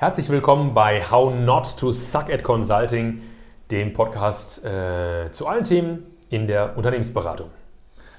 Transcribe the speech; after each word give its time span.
Herzlich 0.00 0.30
willkommen 0.30 0.72
bei 0.72 1.02
How 1.10 1.30
Not 1.30 1.76
to 1.76 1.92
Suck 1.92 2.30
at 2.30 2.42
Consulting, 2.42 3.20
dem 3.70 3.92
Podcast 3.92 4.64
äh, 4.64 5.30
zu 5.30 5.46
allen 5.46 5.62
Themen 5.62 6.16
in 6.30 6.46
der 6.46 6.74
Unternehmensberatung. 6.78 7.50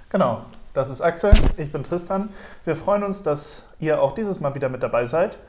Genau, 0.09 0.45
das 0.75 0.91
ist 0.91 1.01
Axel, 1.01 1.33
ich 1.57 1.71
bin 1.71 1.83
Tristan. 1.83 2.29
Wir 2.65 2.75
freuen 2.75 3.01
uns, 3.01 3.23
dass 3.23 3.65
ihr 3.79 3.99
auch 3.99 4.11
dieses 4.11 4.39
Mal 4.39 4.53
wieder 4.53 4.69
mit 4.69 4.83
dabei 4.83 5.07
seid. 5.07 5.39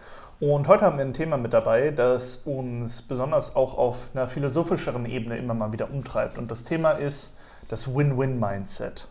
Und 0.40 0.68
heute 0.68 0.86
haben 0.86 0.96
wir 0.96 1.04
ein 1.04 1.12
Thema 1.12 1.36
mit 1.36 1.52
dabei, 1.52 1.90
das 1.90 2.36
uns 2.46 3.02
besonders 3.02 3.54
auch 3.54 3.76
auf 3.76 4.08
einer 4.14 4.26
philosophischeren 4.26 5.04
Ebene 5.04 5.36
immer 5.36 5.52
mal 5.52 5.74
wieder 5.74 5.90
umtreibt. 5.90 6.38
Und 6.38 6.50
das 6.50 6.64
Thema 6.64 6.92
ist 6.92 7.34
das 7.68 7.94
Win-Win-Mindset. 7.94 9.06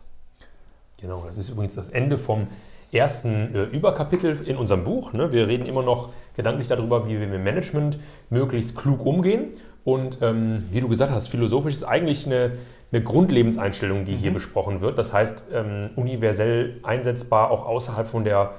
Genau, 1.00 1.22
das 1.24 1.38
ist 1.38 1.50
übrigens 1.52 1.76
das 1.76 1.90
Ende 1.90 2.18
vom 2.18 2.48
ersten 2.92 3.56
äh, 3.56 3.64
Überkapitel 3.64 4.42
in 4.46 4.58
unserem 4.58 4.84
Buch. 4.84 5.14
Ne? 5.14 5.32
Wir 5.32 5.48
reden 5.48 5.66
immer 5.66 5.84
noch 5.84 6.10
gedanklich 6.36 6.68
darüber, 6.68 7.08
wie 7.08 7.20
wir 7.20 7.28
mit 7.28 7.44
Management 7.44 8.00
möglichst 8.30 8.76
klug 8.76 9.06
umgehen. 9.06 9.50
Und 9.84 10.20
ähm, 10.22 10.66
wie 10.72 10.82
du 10.82 10.88
gesagt 10.88 11.12
hast, 11.12 11.28
philosophisch 11.28 11.74
ist 11.74 11.84
eigentlich 11.84 12.26
eine, 12.26 12.52
eine 12.92 13.02
Grundlebenseinstellung, 13.02 14.06
die 14.06 14.14
mhm. 14.14 14.18
hier 14.18 14.34
besprochen 14.34 14.82
wird. 14.82 14.98
Das 14.98 15.14
heißt, 15.14 15.46
ähm, 15.54 15.90
universell 15.96 16.80
einsetzbar 16.84 17.50
auch 17.50 17.66
außerhalb 17.66 18.08
von 18.08 18.24
der 18.24 18.52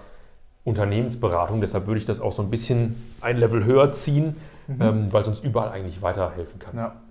Unternehmensberatung. 0.65 1.61
Deshalb 1.61 1.87
würde 1.87 1.99
ich 1.99 2.05
das 2.05 2.21
auch 2.21 2.33
so 2.33 2.43
ein 2.43 2.51
bisschen 2.51 2.97
ein 3.21 3.37
Level 3.37 3.65
höher 3.65 3.93
ziehen, 3.93 4.37
mhm. 4.67 4.83
ähm, 4.83 5.13
weil 5.13 5.23
es 5.23 5.29
uns 5.29 5.41
überall 5.41 5.71
eigentlich 5.71 6.03
weiterhelfen 6.03 6.59
kann. 6.59 6.77
Ja. 6.77 7.02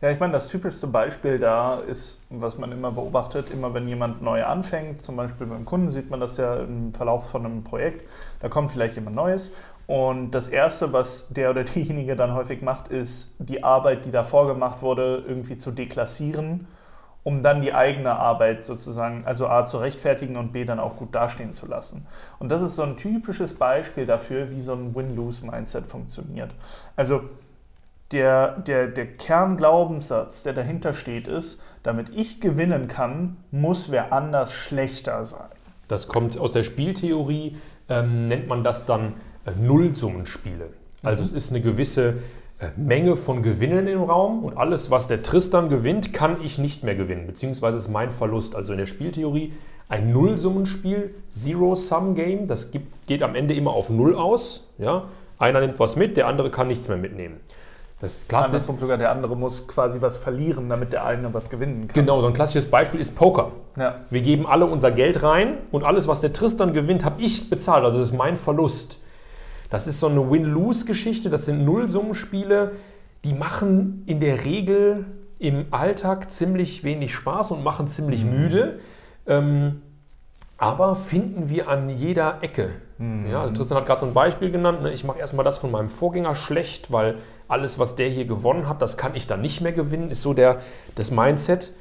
Ja, 0.00 0.10
ich 0.10 0.20
meine, 0.20 0.32
das 0.32 0.48
typischste 0.48 0.86
Beispiel 0.86 1.38
da 1.38 1.76
ist, 1.76 2.18
was 2.30 2.58
man 2.58 2.72
immer 2.72 2.92
beobachtet, 2.92 3.50
immer 3.50 3.72
wenn 3.74 3.88
jemand 3.88 4.22
neu 4.22 4.44
anfängt, 4.44 5.04
zum 5.04 5.16
Beispiel 5.16 5.46
beim 5.46 5.64
Kunden 5.64 5.92
sieht 5.92 6.10
man 6.10 6.20
das 6.20 6.36
ja 6.36 6.56
im 6.56 6.92
Verlauf 6.92 7.30
von 7.30 7.46
einem 7.46 7.64
Projekt, 7.64 8.08
da 8.40 8.48
kommt 8.48 8.72
vielleicht 8.72 8.96
jemand 8.96 9.16
Neues 9.16 9.50
und 9.86 10.30
das 10.30 10.48
Erste, 10.48 10.92
was 10.92 11.28
der 11.28 11.50
oder 11.50 11.64
diejenige 11.64 12.16
dann 12.16 12.34
häufig 12.34 12.62
macht, 12.62 12.88
ist 12.88 13.34
die 13.38 13.62
Arbeit, 13.64 14.04
die 14.06 14.10
davor 14.10 14.46
gemacht 14.46 14.82
wurde, 14.82 15.22
irgendwie 15.26 15.56
zu 15.56 15.70
deklassieren, 15.70 16.66
um 17.22 17.42
dann 17.42 17.62
die 17.62 17.72
eigene 17.72 18.12
Arbeit 18.12 18.64
sozusagen, 18.64 19.24
also 19.26 19.48
A 19.48 19.64
zu 19.64 19.78
rechtfertigen 19.78 20.36
und 20.36 20.52
B 20.52 20.64
dann 20.64 20.78
auch 20.78 20.96
gut 20.96 21.14
dastehen 21.14 21.52
zu 21.52 21.66
lassen. 21.66 22.06
Und 22.38 22.50
das 22.50 22.62
ist 22.62 22.76
so 22.76 22.82
ein 22.82 22.96
typisches 22.96 23.54
Beispiel 23.54 24.06
dafür, 24.06 24.50
wie 24.50 24.60
so 24.60 24.74
ein 24.74 24.94
Win-Lose-Mindset 24.94 25.86
funktioniert. 25.86 26.54
Also 26.96 27.22
der, 28.14 28.60
der, 28.60 28.86
der 28.86 29.06
Kernglaubenssatz, 29.06 30.44
der 30.44 30.52
dahinter 30.52 30.94
steht, 30.94 31.26
ist, 31.26 31.60
damit 31.82 32.10
ich 32.14 32.40
gewinnen 32.40 32.88
kann, 32.88 33.36
muss 33.50 33.90
wer 33.90 34.12
anders 34.12 34.52
schlechter 34.52 35.26
sein. 35.26 35.48
Das 35.88 36.08
kommt 36.08 36.38
aus 36.38 36.52
der 36.52 36.62
Spieltheorie, 36.62 37.56
ähm, 37.88 38.28
nennt 38.28 38.48
man 38.48 38.64
das 38.64 38.86
dann 38.86 39.14
äh, 39.44 39.50
Nullsummenspiele. 39.60 40.70
Also 41.02 41.22
mhm. 41.22 41.26
es 41.26 41.32
ist 41.32 41.50
eine 41.50 41.60
gewisse 41.60 42.14
äh, 42.60 42.68
Menge 42.76 43.16
von 43.16 43.42
Gewinnen 43.42 43.88
im 43.88 44.02
Raum 44.02 44.44
und 44.44 44.56
alles, 44.56 44.90
was 44.92 45.08
der 45.08 45.22
Tristan 45.22 45.68
gewinnt, 45.68 46.12
kann 46.12 46.42
ich 46.42 46.58
nicht 46.58 46.84
mehr 46.84 46.94
gewinnen, 46.94 47.26
beziehungsweise 47.26 47.78
ist 47.78 47.88
mein 47.88 48.12
Verlust. 48.12 48.54
Also 48.54 48.72
in 48.72 48.78
der 48.78 48.86
Spieltheorie 48.86 49.52
ein 49.88 50.12
Nullsummenspiel, 50.12 51.14
Zero-Sum-Game, 51.28 52.46
das 52.46 52.70
gibt, 52.70 53.06
geht 53.08 53.22
am 53.24 53.34
Ende 53.34 53.54
immer 53.54 53.72
auf 53.72 53.90
Null 53.90 54.14
aus. 54.14 54.68
Ja? 54.78 55.08
Einer 55.36 55.60
nimmt 55.60 55.80
was 55.80 55.96
mit, 55.96 56.16
der 56.16 56.28
andere 56.28 56.50
kann 56.50 56.68
nichts 56.68 56.88
mehr 56.88 56.96
mitnehmen. 56.96 57.40
Das 58.00 58.26
Andersrum 58.30 58.78
sogar, 58.78 58.98
der 58.98 59.10
andere 59.10 59.36
muss 59.36 59.66
quasi 59.66 60.00
was 60.02 60.18
verlieren, 60.18 60.68
damit 60.68 60.92
der 60.92 61.06
eine 61.06 61.32
was 61.32 61.48
gewinnen 61.48 61.88
kann. 61.88 61.94
Genau, 61.94 62.20
so 62.20 62.26
ein 62.26 62.32
klassisches 62.32 62.68
Beispiel 62.68 63.00
ist 63.00 63.14
Poker. 63.14 63.52
Ja. 63.78 63.94
Wir 64.10 64.20
geben 64.20 64.46
alle 64.46 64.66
unser 64.66 64.90
Geld 64.90 65.22
rein 65.22 65.58
und 65.70 65.84
alles, 65.84 66.08
was 66.08 66.20
der 66.20 66.32
Tristan 66.32 66.72
gewinnt, 66.72 67.04
habe 67.04 67.22
ich 67.22 67.48
bezahlt. 67.48 67.84
Also 67.84 68.00
das 68.00 68.08
ist 68.08 68.16
mein 68.16 68.36
Verlust. 68.36 68.98
Das 69.70 69.86
ist 69.86 70.00
so 70.00 70.08
eine 70.08 70.30
Win-Lose-Geschichte. 70.30 71.30
Das 71.30 71.46
sind 71.46 71.64
Nullsummenspiele. 71.64 72.72
Die 73.24 73.32
machen 73.32 74.02
in 74.06 74.20
der 74.20 74.44
Regel 74.44 75.06
im 75.38 75.66
Alltag 75.70 76.30
ziemlich 76.30 76.84
wenig 76.84 77.14
Spaß 77.14 77.52
und 77.52 77.64
machen 77.64 77.86
ziemlich 77.86 78.24
mhm. 78.24 78.30
müde. 78.30 78.78
Ähm, 79.26 79.82
aber 80.58 80.94
finden 80.94 81.48
wir 81.48 81.68
an 81.68 81.88
jeder 81.88 82.38
Ecke. 82.42 82.70
Mhm. 82.98 83.26
Ja, 83.26 83.42
also 83.42 83.54
Tristan 83.54 83.78
hat 83.78 83.86
gerade 83.86 84.00
so 84.00 84.06
ein 84.06 84.14
Beispiel 84.14 84.50
genannt. 84.50 84.82
Ne? 84.82 84.92
Ich 84.92 85.04
mache 85.04 85.18
erstmal 85.18 85.44
das 85.44 85.58
von 85.58 85.70
meinem 85.70 85.88
Vorgänger 85.88 86.34
schlecht, 86.34 86.92
weil 86.92 87.16
alles, 87.48 87.78
was 87.78 87.96
der 87.96 88.08
hier 88.08 88.24
gewonnen 88.24 88.68
hat, 88.68 88.82
das 88.82 88.96
kann 88.96 89.14
ich 89.14 89.26
dann 89.26 89.40
nicht 89.40 89.60
mehr 89.60 89.72
gewinnen, 89.72 90.10
ist 90.10 90.22
so 90.22 90.34
der, 90.34 90.60
das 90.94 91.10
Mindset. 91.10 91.72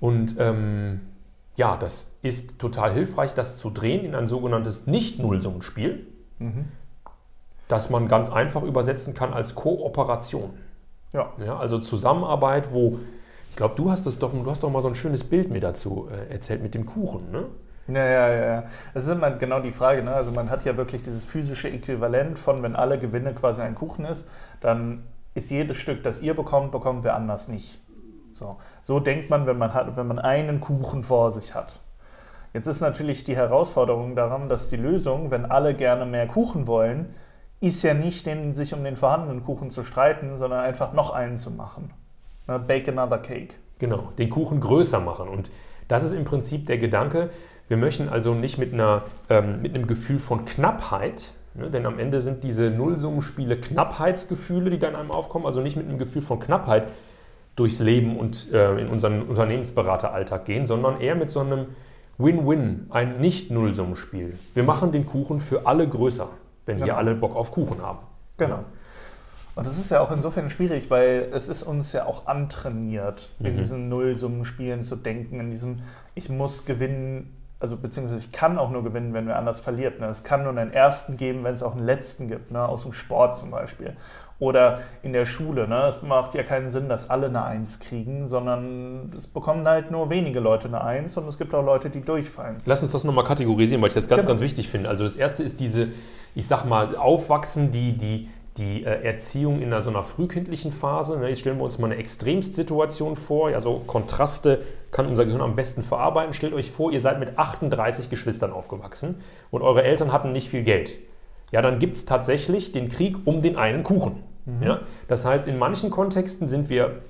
Und 0.00 0.36
ähm, 0.38 1.00
ja, 1.56 1.76
das 1.76 2.16
ist 2.22 2.58
total 2.58 2.92
hilfreich, 2.92 3.34
das 3.34 3.58
zu 3.58 3.70
drehen 3.70 4.04
in 4.04 4.14
ein 4.14 4.26
sogenanntes 4.26 4.86
Nicht-Nullsummenspiel, 4.86 6.06
mhm. 6.38 6.66
das 7.68 7.90
man 7.90 8.08
ganz 8.08 8.30
einfach 8.30 8.62
übersetzen 8.62 9.14
kann 9.14 9.32
als 9.32 9.54
Kooperation. 9.54 10.50
Ja. 11.12 11.32
ja 11.38 11.56
also 11.56 11.78
Zusammenarbeit, 11.78 12.72
wo, 12.72 12.98
ich 13.50 13.56
glaube, 13.56 13.74
du 13.76 13.90
hast 13.90 14.06
das 14.06 14.18
doch, 14.18 14.32
du 14.32 14.50
hast 14.50 14.62
doch 14.62 14.70
mal 14.70 14.82
so 14.82 14.88
ein 14.88 14.94
schönes 14.94 15.22
Bild 15.22 15.50
mir 15.50 15.60
dazu 15.60 16.08
äh, 16.10 16.32
erzählt 16.32 16.62
mit 16.62 16.74
dem 16.74 16.86
Kuchen, 16.86 17.30
ne? 17.30 17.46
Ja, 17.88 18.04
ja, 18.04 18.34
ja. 18.34 18.64
Das 18.94 19.04
ist 19.04 19.10
immer 19.10 19.30
genau 19.32 19.60
die 19.60 19.70
Frage. 19.70 20.02
Ne? 20.02 20.12
Also 20.12 20.30
man 20.30 20.50
hat 20.50 20.64
ja 20.64 20.76
wirklich 20.76 21.02
dieses 21.02 21.24
physische 21.24 21.68
Äquivalent 21.68 22.38
von, 22.38 22.62
wenn 22.62 22.76
alle 22.76 22.98
Gewinne 22.98 23.34
quasi 23.34 23.60
ein 23.60 23.74
Kuchen 23.74 24.04
ist, 24.04 24.26
dann 24.60 25.04
ist 25.34 25.50
jedes 25.50 25.76
Stück, 25.76 26.02
das 26.02 26.22
ihr 26.22 26.34
bekommt, 26.34 26.72
bekommt 26.72 27.04
wer 27.04 27.14
anders 27.14 27.48
nicht. 27.48 27.82
So, 28.32 28.56
so 28.82 29.00
denkt 29.00 29.30
man, 29.30 29.46
wenn 29.46 29.58
man, 29.58 29.74
hat, 29.74 29.96
wenn 29.96 30.06
man 30.06 30.18
einen 30.18 30.60
Kuchen 30.60 31.02
vor 31.02 31.30
sich 31.30 31.54
hat. 31.54 31.72
Jetzt 32.52 32.66
ist 32.66 32.80
natürlich 32.80 33.24
die 33.24 33.36
Herausforderung 33.36 34.16
daran, 34.16 34.48
dass 34.48 34.68
die 34.68 34.76
Lösung, 34.76 35.30
wenn 35.30 35.44
alle 35.44 35.74
gerne 35.74 36.06
mehr 36.06 36.26
Kuchen 36.26 36.66
wollen, 36.66 37.14
ist 37.60 37.82
ja 37.82 37.94
nicht, 37.94 38.26
den, 38.26 38.54
sich 38.54 38.74
um 38.74 38.84
den 38.84 38.96
vorhandenen 38.96 39.44
Kuchen 39.44 39.70
zu 39.70 39.84
streiten, 39.84 40.36
sondern 40.36 40.60
einfach 40.60 40.92
noch 40.92 41.12
einen 41.12 41.36
zu 41.36 41.50
machen. 41.50 41.92
Ne? 42.46 42.58
Bake 42.58 42.90
another 42.90 43.18
cake. 43.18 43.54
Genau, 43.78 44.12
den 44.18 44.30
Kuchen 44.30 44.60
größer 44.60 45.00
machen. 45.00 45.28
Und 45.28 45.50
das 45.88 46.04
ist 46.04 46.12
im 46.12 46.24
Prinzip 46.24 46.66
der 46.66 46.78
Gedanke, 46.78 47.30
wir 47.68 47.76
möchten 47.76 48.08
also 48.08 48.34
nicht 48.34 48.58
mit, 48.58 48.74
einer, 48.74 49.04
ähm, 49.30 49.62
mit 49.62 49.74
einem 49.74 49.86
Gefühl 49.86 50.18
von 50.18 50.44
Knappheit, 50.44 51.32
ne, 51.54 51.70
denn 51.70 51.86
am 51.86 51.98
Ende 51.98 52.20
sind 52.20 52.44
diese 52.44 52.70
Nullsummenspiele 52.70 53.56
Knappheitsgefühle, 53.56 54.70
die 54.70 54.78
dann 54.78 54.96
einem 54.96 55.10
aufkommen, 55.10 55.46
also 55.46 55.60
nicht 55.60 55.76
mit 55.76 55.88
einem 55.88 55.98
Gefühl 55.98 56.22
von 56.22 56.40
Knappheit 56.40 56.88
durchs 57.56 57.78
Leben 57.78 58.18
und 58.18 58.52
äh, 58.52 58.78
in 58.78 58.88
unseren 58.88 59.22
Unternehmensberateralltag 59.22 60.44
gehen, 60.44 60.66
sondern 60.66 61.00
eher 61.00 61.14
mit 61.14 61.30
so 61.30 61.40
einem 61.40 61.66
Win-Win, 62.18 62.86
ein 62.90 63.20
Nicht-Nullsummenspiel. 63.20 64.38
Wir 64.52 64.62
machen 64.62 64.92
den 64.92 65.06
Kuchen 65.06 65.40
für 65.40 65.66
alle 65.66 65.88
größer, 65.88 66.28
wenn 66.66 66.76
genau. 66.76 66.86
hier 66.86 66.96
alle 66.96 67.14
Bock 67.14 67.34
auf 67.34 67.50
Kuchen 67.50 67.80
haben. 67.82 68.00
Genau. 68.36 68.64
Und 69.54 69.66
das 69.66 69.78
ist 69.78 69.90
ja 69.90 70.00
auch 70.00 70.10
insofern 70.10 70.50
schwierig, 70.50 70.90
weil 70.90 71.28
es 71.32 71.48
ist 71.48 71.62
uns 71.62 71.92
ja 71.92 72.06
auch 72.06 72.26
antrainiert, 72.26 73.30
mhm. 73.38 73.46
in 73.46 73.56
diesen 73.56 73.88
Nullsummenspielen 73.88 74.84
zu 74.84 74.96
denken, 74.96 75.40
in 75.40 75.50
diesem 75.50 75.80
Ich 76.14 76.28
muss 76.28 76.64
gewinnen, 76.64 77.36
also 77.60 77.76
beziehungsweise 77.76 78.20
ich 78.20 78.32
kann 78.32 78.58
auch 78.58 78.70
nur 78.70 78.82
gewinnen, 78.82 79.14
wenn 79.14 79.26
wer 79.26 79.38
anders 79.38 79.60
verliert. 79.60 80.00
Ne? 80.00 80.06
Es 80.06 80.24
kann 80.24 80.42
nur 80.42 80.56
einen 80.56 80.72
ersten 80.72 81.16
geben, 81.16 81.44
wenn 81.44 81.54
es 81.54 81.62
auch 81.62 81.76
einen 81.76 81.86
letzten 81.86 82.26
gibt, 82.26 82.50
ne? 82.50 82.66
aus 82.66 82.82
dem 82.82 82.92
Sport 82.92 83.38
zum 83.38 83.50
Beispiel. 83.50 83.96
Oder 84.40 84.80
in 85.02 85.12
der 85.12 85.24
Schule. 85.24 85.68
Ne? 85.68 85.86
Es 85.86 86.02
macht 86.02 86.34
ja 86.34 86.42
keinen 86.42 86.68
Sinn, 86.68 86.88
dass 86.88 87.08
alle 87.08 87.26
eine 87.26 87.44
Eins 87.44 87.78
kriegen, 87.78 88.26
sondern 88.26 89.12
es 89.16 89.28
bekommen 89.28 89.66
halt 89.68 89.92
nur 89.92 90.10
wenige 90.10 90.40
Leute 90.40 90.66
eine 90.66 90.82
Eins 90.82 91.16
und 91.16 91.28
es 91.28 91.38
gibt 91.38 91.54
auch 91.54 91.64
Leute, 91.64 91.88
die 91.88 92.00
durchfallen. 92.00 92.56
Lass 92.66 92.82
uns 92.82 92.90
das 92.90 93.04
nochmal 93.04 93.24
kategorisieren, 93.24 93.80
weil 93.80 93.88
ich 93.88 93.94
das 93.94 94.08
ganz, 94.08 94.22
genau. 94.22 94.32
ganz 94.32 94.40
wichtig 94.42 94.68
finde. 94.68 94.88
Also 94.88 95.04
das 95.04 95.14
erste 95.14 95.44
ist 95.44 95.60
diese, 95.60 95.90
ich 96.34 96.48
sag 96.48 96.64
mal, 96.64 96.96
Aufwachsen, 96.96 97.70
die, 97.70 97.96
die, 97.96 98.28
die 98.56 98.84
äh, 98.84 99.04
Erziehung 99.04 99.60
in 99.60 99.80
so 99.80 99.90
einer 99.90 100.04
frühkindlichen 100.04 100.70
Phase. 100.70 101.18
Ne, 101.18 101.28
jetzt 101.28 101.40
stellen 101.40 101.58
wir 101.58 101.64
uns 101.64 101.78
mal 101.78 101.90
eine 101.90 101.96
Extremstsituation 101.96 103.16
vor. 103.16 103.48
Also 103.48 103.82
Kontraste 103.86 104.62
kann 104.90 105.06
unser 105.06 105.24
Gehirn 105.24 105.40
am 105.40 105.56
besten 105.56 105.82
verarbeiten. 105.82 106.32
Stellt 106.34 106.54
euch 106.54 106.70
vor, 106.70 106.92
ihr 106.92 107.00
seid 107.00 107.18
mit 107.18 107.36
38 107.38 108.10
Geschwistern 108.10 108.52
aufgewachsen 108.52 109.16
und 109.50 109.62
eure 109.62 109.82
Eltern 109.82 110.12
hatten 110.12 110.32
nicht 110.32 110.48
viel 110.48 110.62
Geld. 110.62 110.98
Ja, 111.50 111.62
dann 111.62 111.78
gibt 111.78 111.96
es 111.96 112.04
tatsächlich 112.04 112.72
den 112.72 112.88
Krieg 112.88 113.16
um 113.24 113.42
den 113.42 113.56
einen 113.56 113.82
Kuchen. 113.82 114.22
Mhm. 114.44 114.62
Ja? 114.62 114.80
Das 115.08 115.24
heißt, 115.24 115.46
in 115.46 115.58
manchen 115.58 115.90
Kontexten 115.90 116.46
sind 116.46 116.68
wir 116.68 117.00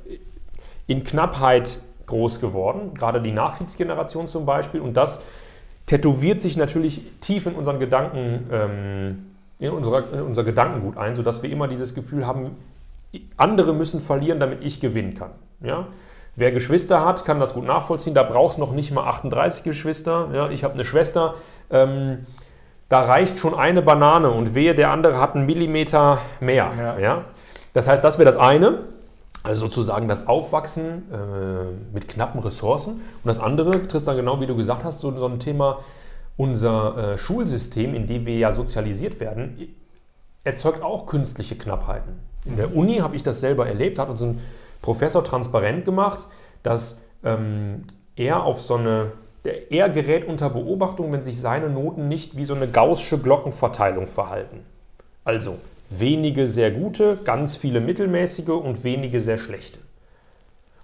in 0.86 1.04
Knappheit 1.04 1.78
groß 2.06 2.40
geworden, 2.40 2.94
gerade 2.94 3.20
die 3.20 3.32
Nachkriegsgeneration 3.32 4.28
zum 4.28 4.46
Beispiel. 4.46 4.80
Und 4.80 4.96
das 4.96 5.22
tätowiert 5.86 6.40
sich 6.40 6.56
natürlich 6.56 7.02
tief 7.20 7.46
in 7.46 7.54
unseren 7.54 7.78
Gedanken. 7.78 8.46
Ähm, 8.50 9.33
in, 9.58 9.70
unserer, 9.70 10.04
in 10.12 10.22
unser 10.22 10.44
Gedankengut 10.44 10.96
ein, 10.96 11.14
sodass 11.14 11.42
wir 11.42 11.50
immer 11.50 11.68
dieses 11.68 11.94
Gefühl 11.94 12.26
haben, 12.26 12.56
andere 13.36 13.72
müssen 13.72 14.00
verlieren, 14.00 14.40
damit 14.40 14.64
ich 14.64 14.80
gewinnen 14.80 15.14
kann. 15.14 15.30
Ja? 15.62 15.86
Wer 16.36 16.50
Geschwister 16.50 17.04
hat, 17.04 17.24
kann 17.24 17.38
das 17.38 17.54
gut 17.54 17.64
nachvollziehen. 17.64 18.14
Da 18.14 18.24
braucht 18.24 18.54
es 18.54 18.58
noch 18.58 18.72
nicht 18.72 18.90
mal 18.92 19.04
38 19.04 19.62
Geschwister. 19.62 20.28
Ja? 20.32 20.48
Ich 20.50 20.64
habe 20.64 20.74
eine 20.74 20.84
Schwester. 20.84 21.34
Ähm, 21.70 22.26
da 22.88 23.00
reicht 23.00 23.38
schon 23.38 23.54
eine 23.54 23.82
Banane 23.82 24.30
und 24.30 24.54
wehe, 24.54 24.74
der 24.74 24.90
andere 24.90 25.18
hat 25.18 25.34
einen 25.34 25.46
Millimeter 25.46 26.18
mehr. 26.40 26.70
Ja. 26.76 26.98
ja? 26.98 27.24
Das 27.72 27.88
heißt, 27.88 28.02
das 28.02 28.18
wäre 28.18 28.26
das 28.26 28.36
eine. 28.36 28.80
Also 29.42 29.66
sozusagen 29.66 30.08
das 30.08 30.26
Aufwachsen 30.26 31.02
äh, 31.12 31.94
mit 31.94 32.08
knappen 32.08 32.40
Ressourcen. 32.40 32.94
Und 32.94 33.26
das 33.26 33.38
andere, 33.38 33.82
Tristan, 33.86 34.16
genau 34.16 34.40
wie 34.40 34.46
du 34.46 34.56
gesagt 34.56 34.84
hast, 34.84 35.00
so, 35.00 35.16
so 35.16 35.26
ein 35.26 35.38
Thema 35.38 35.80
unser 36.36 37.12
äh, 37.12 37.19
Schulsystem, 37.19 37.94
in 37.94 38.06
dem 38.06 38.26
wir 38.26 38.36
ja 38.36 38.52
sozialisiert 38.52 39.20
werden, 39.20 39.75
erzeugt 40.42 40.82
auch 40.82 41.06
künstliche 41.06 41.56
Knappheiten. 41.56 42.14
In 42.44 42.56
der 42.56 42.75
Uni 42.75 42.98
habe 42.98 43.16
ich 43.16 43.22
das 43.22 43.40
selber 43.40 43.66
erlebt, 43.66 43.98
hat 43.98 44.10
uns 44.10 44.22
ein 44.22 44.40
Professor 44.82 45.25
transparent 45.25 45.84
gemacht, 45.84 46.28
dass 46.62 47.00
ähm, 47.25 47.84
er 48.16 48.42
auf 48.42 48.60
so 48.60 48.75
eine, 48.75 49.12
der, 49.44 49.72
er 49.72 49.88
gerät 49.88 50.26
unter 50.26 50.50
Beobachtung, 50.50 51.12
wenn 51.12 51.22
sich 51.22 51.40
seine 51.40 51.70
Noten 51.70 52.08
nicht 52.08 52.36
wie 52.36 52.44
so 52.44 52.54
eine 52.54 52.69
gaußsche 52.69 53.19
Glockenverteilung 53.19 54.06
verhalten. 54.06 54.60
Also 55.25 55.56
wenige 55.88 56.46
sehr 56.46 56.70
gute, 56.70 57.16
ganz 57.25 57.56
viele 57.56 57.81
mittelmäßige 57.81 58.48
und 58.48 58.84
wenige 58.84 59.20
sehr 59.20 59.38
schlechte. 59.38 59.78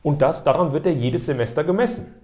Und 0.03 0.23
das, 0.23 0.45
daran 0.45 0.73
wird 0.73 0.87
er 0.87 0.93
jedes 0.93 1.27
Semester 1.27 1.63
gemessen. 1.65 2.15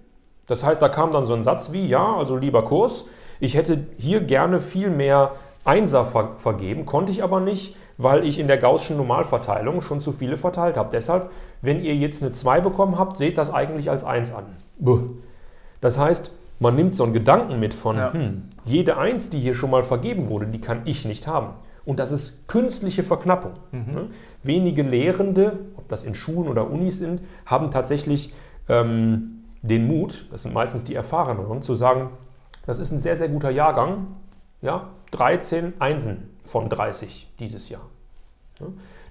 Das 0.47 0.63
heißt, 0.63 0.81
da 0.81 0.89
kam 0.89 1.11
dann 1.11 1.25
so 1.25 1.33
ein 1.33 1.43
Satz 1.43 1.71
wie, 1.71 1.85
ja, 1.85 2.15
also 2.15 2.37
lieber 2.37 2.63
Kurs, 2.63 3.05
ich 3.39 3.55
hätte 3.55 3.85
hier 3.97 4.21
gerne 4.21 4.59
viel 4.59 4.89
mehr 4.89 5.31
Einser 5.65 6.05
ver 6.05 6.31
vergeben, 6.37 6.85
konnte 6.85 7.11
ich 7.11 7.23
aber 7.23 7.41
nicht, 7.41 7.75
weil 7.97 8.25
ich 8.25 8.39
in 8.39 8.47
der 8.47 8.57
Gaußschen 8.57 8.95
Normalverteilung 8.95 9.81
schon 9.81 9.99
zu 9.99 10.13
viele 10.13 10.37
verteilt 10.37 10.77
habe. 10.77 10.89
Deshalb, 10.91 11.29
wenn 11.61 11.83
ihr 11.83 11.95
jetzt 11.95 12.23
eine 12.23 12.31
2 12.31 12.61
bekommen 12.61 12.97
habt, 12.97 13.17
seht 13.17 13.37
das 13.37 13.53
eigentlich 13.53 13.89
als 13.89 14.05
1 14.05 14.33
an. 14.33 14.45
Das 15.81 15.97
heißt, 15.97 16.31
man 16.59 16.75
nimmt 16.75 16.95
so 16.95 17.03
einen 17.03 17.13
Gedanken 17.13 17.59
mit 17.59 17.73
von, 17.73 17.97
ja. 17.97 18.13
hm, 18.13 18.43
jede 18.63 18.97
1, 18.97 19.29
die 19.29 19.39
hier 19.39 19.53
schon 19.53 19.69
mal 19.69 19.83
vergeben 19.83 20.29
wurde, 20.29 20.47
die 20.47 20.61
kann 20.61 20.81
ich 20.85 21.05
nicht 21.05 21.27
haben. 21.27 21.49
Und 21.85 21.99
das 21.99 22.11
ist 22.11 22.47
künstliche 22.47 23.03
Verknappung. 23.03 23.53
Mhm. 23.71 23.93
Ne? 23.93 24.07
Wenige 24.43 24.83
Lehrende, 24.83 25.59
ob 25.75 25.87
das 25.87 26.03
in 26.03 26.15
Schulen 26.15 26.47
oder 26.47 26.69
Unis 26.69 26.97
sind, 26.97 27.21
haben 27.45 27.71
tatsächlich 27.71 28.33
ähm, 28.67 29.36
den 29.61 29.87
Mut, 29.87 30.27
das 30.31 30.43
sind 30.43 30.53
meistens 30.53 30.83
die 30.83 30.95
Erfahreneren, 30.95 31.61
zu 31.61 31.75
sagen, 31.75 32.09
das 32.65 32.79
ist 32.79 32.91
ein 32.91 32.99
sehr, 32.99 33.15
sehr 33.15 33.29
guter 33.29 33.49
Jahrgang, 33.49 34.07
ja, 34.61 34.89
13 35.11 35.73
Einsen 35.79 36.37
von 36.43 36.69
30 36.69 37.33
dieses 37.39 37.69
Jahr. 37.69 37.87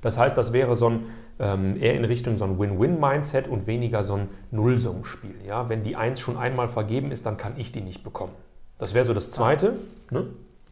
Das 0.02 0.19
heißt, 0.19 0.37
das 0.37 0.52
wäre 0.52 0.76
so 0.76 0.90
ein, 0.90 1.06
ähm, 1.38 1.81
eher 1.81 1.94
in 1.94 2.04
Richtung 2.04 2.37
so 2.37 2.44
ein 2.44 2.58
Win-Win-Mindset 2.58 3.48
und 3.48 3.66
weniger 3.66 4.02
so 4.02 4.14
ein 4.14 4.28
Nullsummenspiel. 4.50 5.34
Ja? 5.46 5.69
Wenn 5.69 5.82
die 5.82 5.96
Eins 5.96 6.20
schon 6.20 6.37
einmal 6.37 6.69
vergeben 6.69 7.10
ist, 7.10 7.26
dann 7.26 7.37
kann 7.37 7.54
ich 7.56 7.72
die 7.72 7.81
nicht 7.81 8.04
bekommen. 8.04 8.32
Das 8.78 8.94
wäre 8.94 9.04
so 9.04 9.14
das 9.14 9.31
Zweite. 9.31 9.76
Ne? 10.10 10.26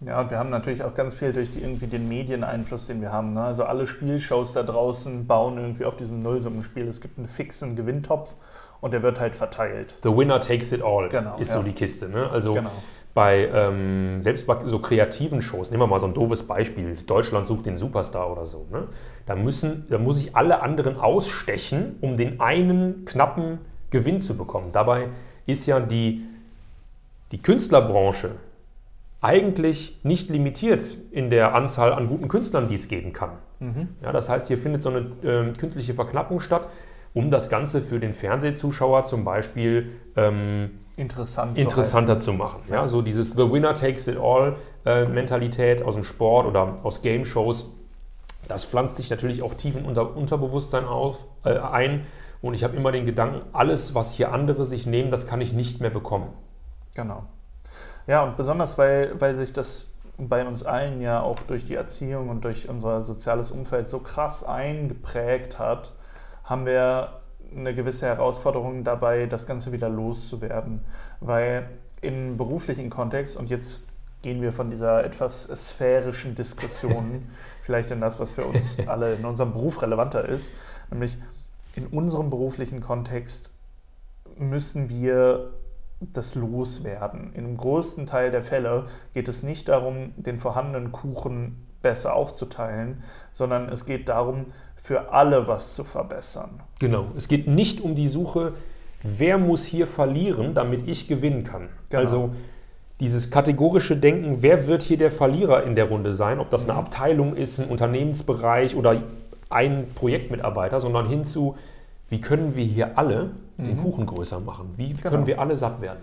Ja, 0.07 0.21
und 0.21 0.31
wir 0.31 0.39
haben 0.39 0.51
natürlich 0.51 0.83
auch 0.83 0.95
ganz 0.95 1.15
viel 1.15 1.33
durch 1.33 1.51
die, 1.51 1.61
irgendwie 1.61 1.87
den 1.87 2.09
Medieneinfluss, 2.09 2.87
den 2.87 3.01
wir 3.01 3.13
haben. 3.13 3.35
Ne? 3.35 3.43
Also 3.43 3.65
alle 3.65 3.87
Spielshows 3.87 4.53
da 4.53 4.63
draußen 4.63 5.27
bauen 5.27 5.57
irgendwie 5.59 5.85
auf 5.85 5.97
diesem 5.97 6.23
Nullsummenspiel. 6.23 6.87
Es 6.89 7.01
gibt 7.01 7.19
einen 7.19 7.29
fixen 7.29 7.75
Gewinntopf 7.77 8.35
und 8.81 8.93
der 8.93 9.03
wird 9.03 9.19
halt 9.19 9.35
verteilt. 9.35 9.95
The 10.03 10.15
winner 10.15 10.41
takes 10.41 10.73
it 10.73 10.83
all 10.83 11.09
genau, 11.09 11.39
ist 11.39 11.49
ja. 11.51 11.57
so 11.57 11.63
die 11.63 11.73
Kiste. 11.73 12.09
Ne? 12.09 12.29
Also 12.29 12.53
genau. 12.53 12.71
bei 13.15 13.49
ähm, 13.53 14.23
selbst 14.23 14.47
bei 14.47 14.61
so 14.61 14.79
kreativen 14.79 15.41
Shows, 15.41 15.71
nehmen 15.71 15.83
wir 15.83 15.87
mal 15.87 15.99
so 15.99 16.07
ein 16.07 16.13
doofes 16.13 16.43
Beispiel, 16.47 16.97
Deutschland 17.07 17.47
sucht 17.47 17.65
den 17.65 17.77
Superstar 17.77 18.31
oder 18.31 18.45
so. 18.45 18.67
Ne? 18.71 18.89
Da, 19.25 19.37
müssen, 19.37 19.87
da 19.89 19.97
muss 19.97 20.21
ich 20.21 20.37
alle 20.37 20.61
anderen 20.61 20.99
ausstechen, 20.99 21.97
um 22.03 22.19
den 22.19 22.41
einen 22.41 23.07
knappen 23.07 23.59
Gewinn 23.89 24.21
zu 24.21 24.37
bekommen. 24.37 24.71
Dabei 24.73 25.09
ist 25.47 25.65
ja 25.65 25.81
die, 25.81 26.27
die 27.33 27.41
Künstlerbranche 27.41 28.33
eigentlich 29.25 30.01
nicht 30.03 30.29
limitiert 30.31 30.97
in 31.11 31.31
der 31.31 31.55
Anzahl 31.55 31.93
an 31.93 32.09
guten 32.09 32.29
Künstlern, 32.29 32.69
die 32.69 32.75
es 32.75 32.89
geben 32.89 33.13
kann. 33.13 33.39
Mhm. 33.59 33.89
Ja, 34.03 34.13
das 34.13 34.29
heißt, 34.29 34.49
hier 34.49 34.59
findet 34.59 34.83
so 34.83 34.91
eine 34.91 34.99
äh, 35.23 35.53
künstliche 35.53 35.95
Verknappung 35.95 36.41
statt 36.41 36.69
um 37.15 37.31
das 37.31 37.49
Ganze 37.49 37.81
für 37.81 38.01
den 38.01 38.13
Fernsehzuschauer 38.13 39.05
zum 39.05 39.25
Beispiel 39.25 39.93
ähm, 40.17 40.81
Interessant 40.97 41.59
interessanter 41.59 42.19
zu, 42.19 42.27
zu 42.27 42.33
machen. 42.35 42.63
Ja, 42.69 42.87
so 42.87 43.03
dieses 43.03 43.31
The 43.31 43.51
Winner 43.51 43.75
Takes 43.75 44.07
It 44.07 44.19
All 44.19 44.57
äh, 44.85 45.07
Mentalität 45.07 45.83
aus 45.83 45.95
dem 45.95 46.05
Sport 46.05 46.47
oder 46.47 46.77
aus 46.85 47.03
Game 47.03 47.25
Shows, 47.25 47.73
das 48.47 48.65
pflanzt 48.65 48.97
sich 48.97 49.11
natürlich 49.11 49.43
auch 49.43 49.55
tief 49.55 49.77
in 49.77 49.87
unser 49.87 50.17
Unterbewusstsein 50.17 50.85
auf, 50.85 51.27
äh, 51.45 51.57
ein. 51.59 52.03
Und 52.43 52.55
ich 52.55 52.63
habe 52.63 52.77
immer 52.77 52.93
den 52.93 53.07
Gedanken, 53.07 53.41
alles, 53.53 53.95
was 53.95 54.13
hier 54.13 54.33
andere 54.33 54.65
sich 54.65 54.87
nehmen, 54.87 55.11
das 55.11 55.27
kann 55.27 55.41
ich 55.41 55.53
nicht 55.53 55.81
mehr 55.81 55.91
bekommen. 55.91 56.29
Genau. 56.95 57.25
Ja, 58.07 58.23
und 58.25 58.37
besonders, 58.37 58.77
weil, 58.77 59.19
weil 59.21 59.35
sich 59.35 59.53
das 59.53 59.87
bei 60.19 60.47
uns 60.47 60.63
allen 60.63 61.01
ja 61.01 61.23
auch 61.23 61.41
durch 61.41 61.65
die 61.65 61.75
Erziehung 61.75 62.29
und 62.29 62.45
durch 62.45 62.69
unser 62.69 63.01
soziales 63.01 63.51
Umfeld 63.51 63.89
so 63.89 63.99
krass 63.99 64.45
eingeprägt 64.45 65.59
hat, 65.59 65.93
haben 66.45 66.67
wir 66.67 67.21
eine 67.55 67.75
gewisse 67.75 68.07
Herausforderung 68.07 68.85
dabei, 68.85 69.27
das 69.27 69.47
Ganze 69.47 69.73
wieder 69.73 69.89
loszuwerden. 69.89 70.85
Weil 71.21 71.69
im 72.01 72.37
beruflichen 72.37 72.91
Kontext, 72.91 73.37
und 73.37 73.49
jetzt 73.51 73.81
gehen 74.23 74.43
wir 74.43 74.53
von 74.53 74.71
dieser 74.71 75.05
etwas 75.05 75.45
sphärischen 75.45 76.35
Diskussion 76.35 77.29
vielleicht 77.61 77.91
in 77.91 78.01
das, 78.01 78.21
was 78.21 78.33
für 78.33 78.45
uns 78.45 78.77
alle 78.87 79.15
in 79.15 79.25
unserem 79.25 79.53
Beruf 79.53 79.83
relevanter 79.83 80.29
ist, 80.29 80.53
nämlich 80.91 81.19
in 81.77 81.87
unserem 81.87 82.31
beruflichen 82.31 82.81
Kontext 82.81 83.51
müssen 84.37 84.89
wir 84.89 85.51
das 86.01 86.35
loswerden. 86.35 87.33
In 87.35 87.45
einem 87.45 87.57
größten 87.57 88.07
Teil 88.07 88.31
der 88.31 88.43
Fälle 88.43 88.87
geht 89.15 89.29
es 89.29 89.43
nicht 89.43 89.69
darum, 89.69 90.13
den 90.17 90.39
vorhandenen 90.39 90.93
Kuchen 90.93 91.67
besser 91.83 92.15
aufzuteilen, 92.15 93.03
sondern 93.33 93.69
es 93.69 93.85
geht 93.85 94.09
darum, 94.09 94.47
für 94.75 95.13
alle 95.13 95.49
was 95.49 95.75
zu 95.75 95.85
verbessern. 95.85 96.63
Genau. 96.79 97.07
Es 97.17 97.29
geht 97.29 97.47
nicht 97.49 97.81
um 97.81 97.95
die 97.95 98.09
Suche, 98.09 98.53
wer 99.03 99.39
muss 99.39 99.65
hier 99.65 99.87
verlieren, 99.87 100.55
damit 100.55 100.87
ich 100.89 101.09
gewinnen 101.09 101.45
kann. 101.45 101.69
Genau. 101.89 102.01
Also 102.01 102.31
dieses 103.01 103.31
kategorische 103.31 103.97
Denken, 103.97 104.43
wer 104.43 104.67
wird 104.67 104.83
hier 104.83 104.99
der 104.99 105.11
Verlierer 105.11 105.65
in 105.65 105.75
der 105.75 105.87
Runde 105.87 106.13
sein, 106.13 106.39
ob 106.39 106.51
das 106.51 106.65
eine 106.65 106.75
mhm. 106.75 106.79
Abteilung 106.81 107.37
ist, 107.37 107.59
ein 107.61 107.69
Unternehmensbereich 107.69 108.77
oder 108.77 109.03
ein 109.51 109.87
Projektmitarbeiter, 109.95 110.81
sondern 110.81 111.09
hinzu, 111.09 111.57
wie 112.09 112.21
können 112.21 112.57
wir 112.57 112.65
hier 112.65 112.99
alle 112.99 113.31
den 113.59 113.77
mhm. 113.77 113.83
Kuchen 113.83 114.07
größer 114.07 114.41
machen? 114.41 114.71
Wie 114.77 114.93
genau. 114.93 115.11
können 115.11 115.27
wir 115.27 115.41
alle 115.41 115.57
satt 115.57 115.81
werden? 115.81 116.01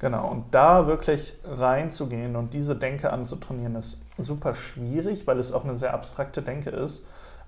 Genau, 0.00 0.28
und 0.28 0.44
da 0.50 0.86
wirklich 0.86 1.36
reinzugehen 1.44 2.36
und 2.36 2.52
diese 2.52 2.76
Denke 2.76 3.12
anzutrainieren, 3.12 3.76
ist 3.76 3.98
super 4.18 4.54
schwierig, 4.54 5.26
weil 5.26 5.38
es 5.38 5.52
auch 5.52 5.64
eine 5.64 5.76
sehr 5.76 5.94
abstrakte 5.94 6.42
Denke 6.42 6.70
ist 6.70 7.04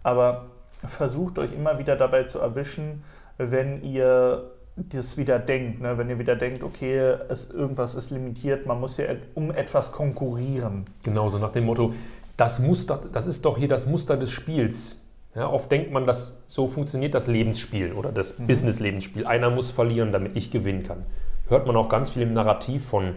aber 0.07 0.47
versucht 0.87 1.41
euch 1.41 1.53
immer 1.53 1.81
wieder 1.81 1.97
dabei 1.97 2.23
zu 2.23 2.39
erwischen, 2.39 3.03
wenn 3.39 3.83
ihr 3.83 4.53
das 4.77 5.17
wieder 5.17 5.41
denkt, 5.41 5.81
ne? 5.81 5.99
wenn 5.99 6.09
ihr 6.09 6.21
wieder 6.21 6.37
denkt, 6.37 6.63
okay, 6.63 7.17
es, 7.29 7.51
irgendwas 7.51 7.97
ist 7.97 8.11
limitiert, 8.11 8.67
man 8.67 8.79
muss 8.79 8.99
ja 8.99 9.07
um 9.35 9.51
etwas 9.51 9.91
konkurrieren. 9.91 10.85
Genau, 11.03 11.29
so 11.29 11.39
nach 11.39 11.51
dem 11.51 11.65
Motto, 11.65 11.93
das, 12.37 12.61
Muster, 12.61 13.01
das 13.13 13.27
ist 13.27 13.45
doch 13.45 13.59
hier 13.59 13.67
das 13.67 13.87
Muster 13.87 14.17
des 14.17 14.31
Spiels. 14.31 14.95
Ja, 15.37 15.51
oft 15.51 15.71
denkt 15.71 15.93
man, 15.93 16.07
dass 16.07 16.39
so 16.47 16.67
funktioniert 16.67 17.13
das 17.15 17.27
Lebensspiel 17.27 17.93
oder 17.93 18.11
das 18.11 18.39
mhm. 18.39 18.47
Business-Lebensspiel. 18.47 19.27
Einer 19.27 19.51
muss 19.51 19.71
verlieren, 19.71 20.11
damit 20.11 20.35
ich 20.35 20.51
gewinnen 20.51 20.83
kann. 20.83 21.05
Hört 21.49 21.67
man 21.67 21.77
auch 21.77 21.91
ganz 21.91 22.11
viel 22.11 22.23
im 22.23 22.33
Narrativ 22.33 22.87
von, 22.87 23.17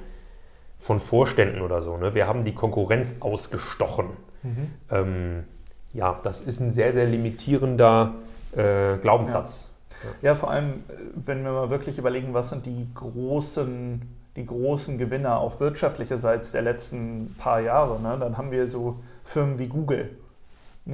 von 0.77 0.99
Vorständen 0.99 1.61
oder 1.61 1.81
so. 1.81 1.95
Ne? 1.95 2.13
Wir 2.13 2.27
haben 2.27 2.43
die 2.43 2.53
Konkurrenz 2.53 3.17
ausgestochen. 3.21 4.07
Mhm. 4.43 4.71
Ähm, 4.91 5.43
ja, 5.93 6.19
das 6.21 6.41
ist 6.41 6.59
ein 6.59 6.71
sehr, 6.71 6.91
sehr 6.91 7.05
limitierender 7.05 8.15
äh, 8.53 8.97
Glaubenssatz. 8.97 9.69
Ja. 10.21 10.29
ja. 10.29 10.35
vor 10.35 10.51
allem, 10.51 10.83
wenn 11.15 11.43
wir 11.45 11.53
mal 11.53 11.69
wirklich 11.69 11.97
überlegen, 11.97 12.33
was 12.33 12.49
sind 12.49 12.65
die 12.65 12.85
großen, 12.95 14.01
die 14.35 14.45
großen 14.45 14.97
Gewinner, 14.97 15.39
auch 15.39 15.61
wirtschaftlicherseits 15.61 16.51
der 16.51 16.63
letzten 16.63 17.33
paar 17.39 17.61
Jahre, 17.61 18.01
ne? 18.01 18.17
dann 18.19 18.38
haben 18.38 18.51
wir 18.51 18.67
so 18.67 18.99
Firmen 19.23 19.57
wie 19.57 19.67
Google. 19.67 20.09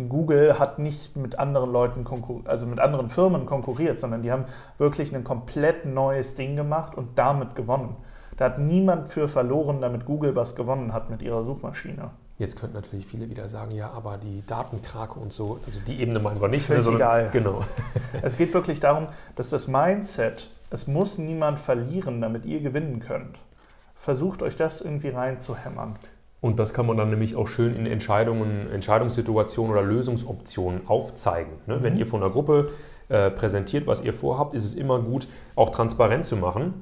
Google 0.10 0.60
hat 0.60 0.80
nicht 0.80 1.16
mit 1.16 1.40
anderen 1.40 1.72
Leuten, 1.72 2.06
also 2.46 2.66
mit 2.66 2.80
anderen 2.80 3.10
Firmen 3.10 3.46
konkurriert, 3.46 4.00
sondern 4.00 4.22
die 4.22 4.32
haben 4.32 4.46
wirklich 4.78 5.14
ein 5.16 5.24
komplett 5.24 5.86
neues 5.86 6.36
Ding 6.36 6.56
gemacht 6.56 6.96
und 6.96 7.18
damit 7.18 7.56
gewonnen. 7.56 7.96
Da 8.38 8.46
hat 8.46 8.60
niemand 8.60 9.08
für 9.08 9.28
verloren, 9.28 9.82
damit 9.82 10.06
Google 10.06 10.36
was 10.36 10.56
gewonnen 10.56 10.94
hat 10.94 11.10
mit 11.10 11.22
ihrer 11.22 11.44
Suchmaschine. 11.44 12.12
Jetzt 12.38 12.60
könnten 12.60 12.76
natürlich 12.76 13.06
viele 13.06 13.30
wieder 13.30 13.48
sagen, 13.48 13.72
ja, 13.72 13.92
aber 13.92 14.18
die 14.18 14.44
Datenkrake 14.46 15.18
und 15.18 15.32
so, 15.32 15.60
also 15.66 15.80
die 15.88 16.02
Ebene 16.02 16.20
meinen 16.20 16.42
wir 16.42 16.50
nicht. 16.50 16.66
Völlig 16.66 16.86
ne, 16.86 16.96
egal. 16.96 17.30
Genau. 17.32 17.64
Es 18.22 18.36
geht 18.36 18.54
wirklich 18.54 18.82
darum, 18.82 19.08
dass 19.38 19.50
das 19.50 19.68
Mindset, 19.70 20.50
es 20.70 20.86
muss 20.86 21.18
niemand 21.18 21.60
verlieren, 21.60 22.20
damit 22.20 22.46
ihr 22.46 22.60
gewinnen 22.60 23.00
könnt. 23.00 23.38
Versucht 23.96 24.44
euch 24.44 24.58
das 24.58 24.82
irgendwie 24.82 25.10
reinzuhämmern. 25.10 25.96
Und 26.46 26.60
das 26.60 26.76
kann 26.76 26.86
man 26.86 26.96
dann 26.96 27.10
nämlich 27.10 27.36
auch 27.36 27.48
schön 27.48 27.76
in 27.76 27.88
Entscheidungen, 27.88 28.72
Entscheidungssituationen 28.72 29.72
oder 29.72 29.82
Lösungsoptionen 29.82 30.82
aufzeigen. 30.88 31.54
Ne? 31.66 31.78
Mhm. 31.78 31.84
Wenn 31.84 31.98
ihr 31.98 32.06
von 32.06 32.22
einer 32.22 32.32
Gruppe 32.32 32.70
äh, 33.10 33.32
präsentiert, 33.32 33.88
was 33.88 34.02
ihr 34.02 34.14
vorhabt, 34.14 34.54
ist 34.54 34.64
es 34.64 34.76
immer 34.76 35.00
gut, 35.00 35.28
auch 35.56 35.72
transparent 35.72 36.24
zu 36.24 36.38
machen 36.38 36.76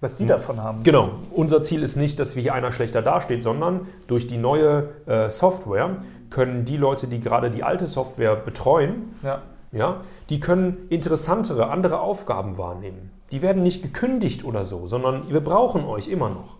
was 0.00 0.18
die 0.18 0.26
davon 0.26 0.60
haben. 0.60 0.82
Genau. 0.82 1.12
Unser 1.30 1.62
Ziel 1.62 1.82
ist 1.82 1.96
nicht, 1.96 2.18
dass 2.18 2.34
hier 2.34 2.52
einer 2.52 2.72
schlechter 2.72 3.00
dasteht, 3.00 3.42
sondern 3.42 3.86
durch 4.08 4.26
die 4.26 4.36
neue 4.36 4.88
äh, 5.06 5.30
Software 5.30 5.96
können 6.28 6.66
die 6.66 6.76
Leute, 6.76 7.06
die 7.06 7.20
gerade 7.20 7.50
die 7.52 7.62
alte 7.62 7.86
Software 7.86 8.36
betreuen, 8.36 9.14
ja. 9.22 9.40
Ja, 9.70 10.02
die 10.28 10.40
können 10.40 10.76
interessantere, 10.90 11.70
andere 11.70 12.00
Aufgaben 12.00 12.58
wahrnehmen. 12.58 13.10
Die 13.30 13.40
werden 13.40 13.62
nicht 13.62 13.82
gekündigt 13.82 14.44
oder 14.44 14.64
so, 14.64 14.86
sondern 14.86 15.30
wir 15.30 15.40
brauchen 15.40 15.86
euch 15.86 16.08
immer 16.08 16.28
noch. 16.28 16.58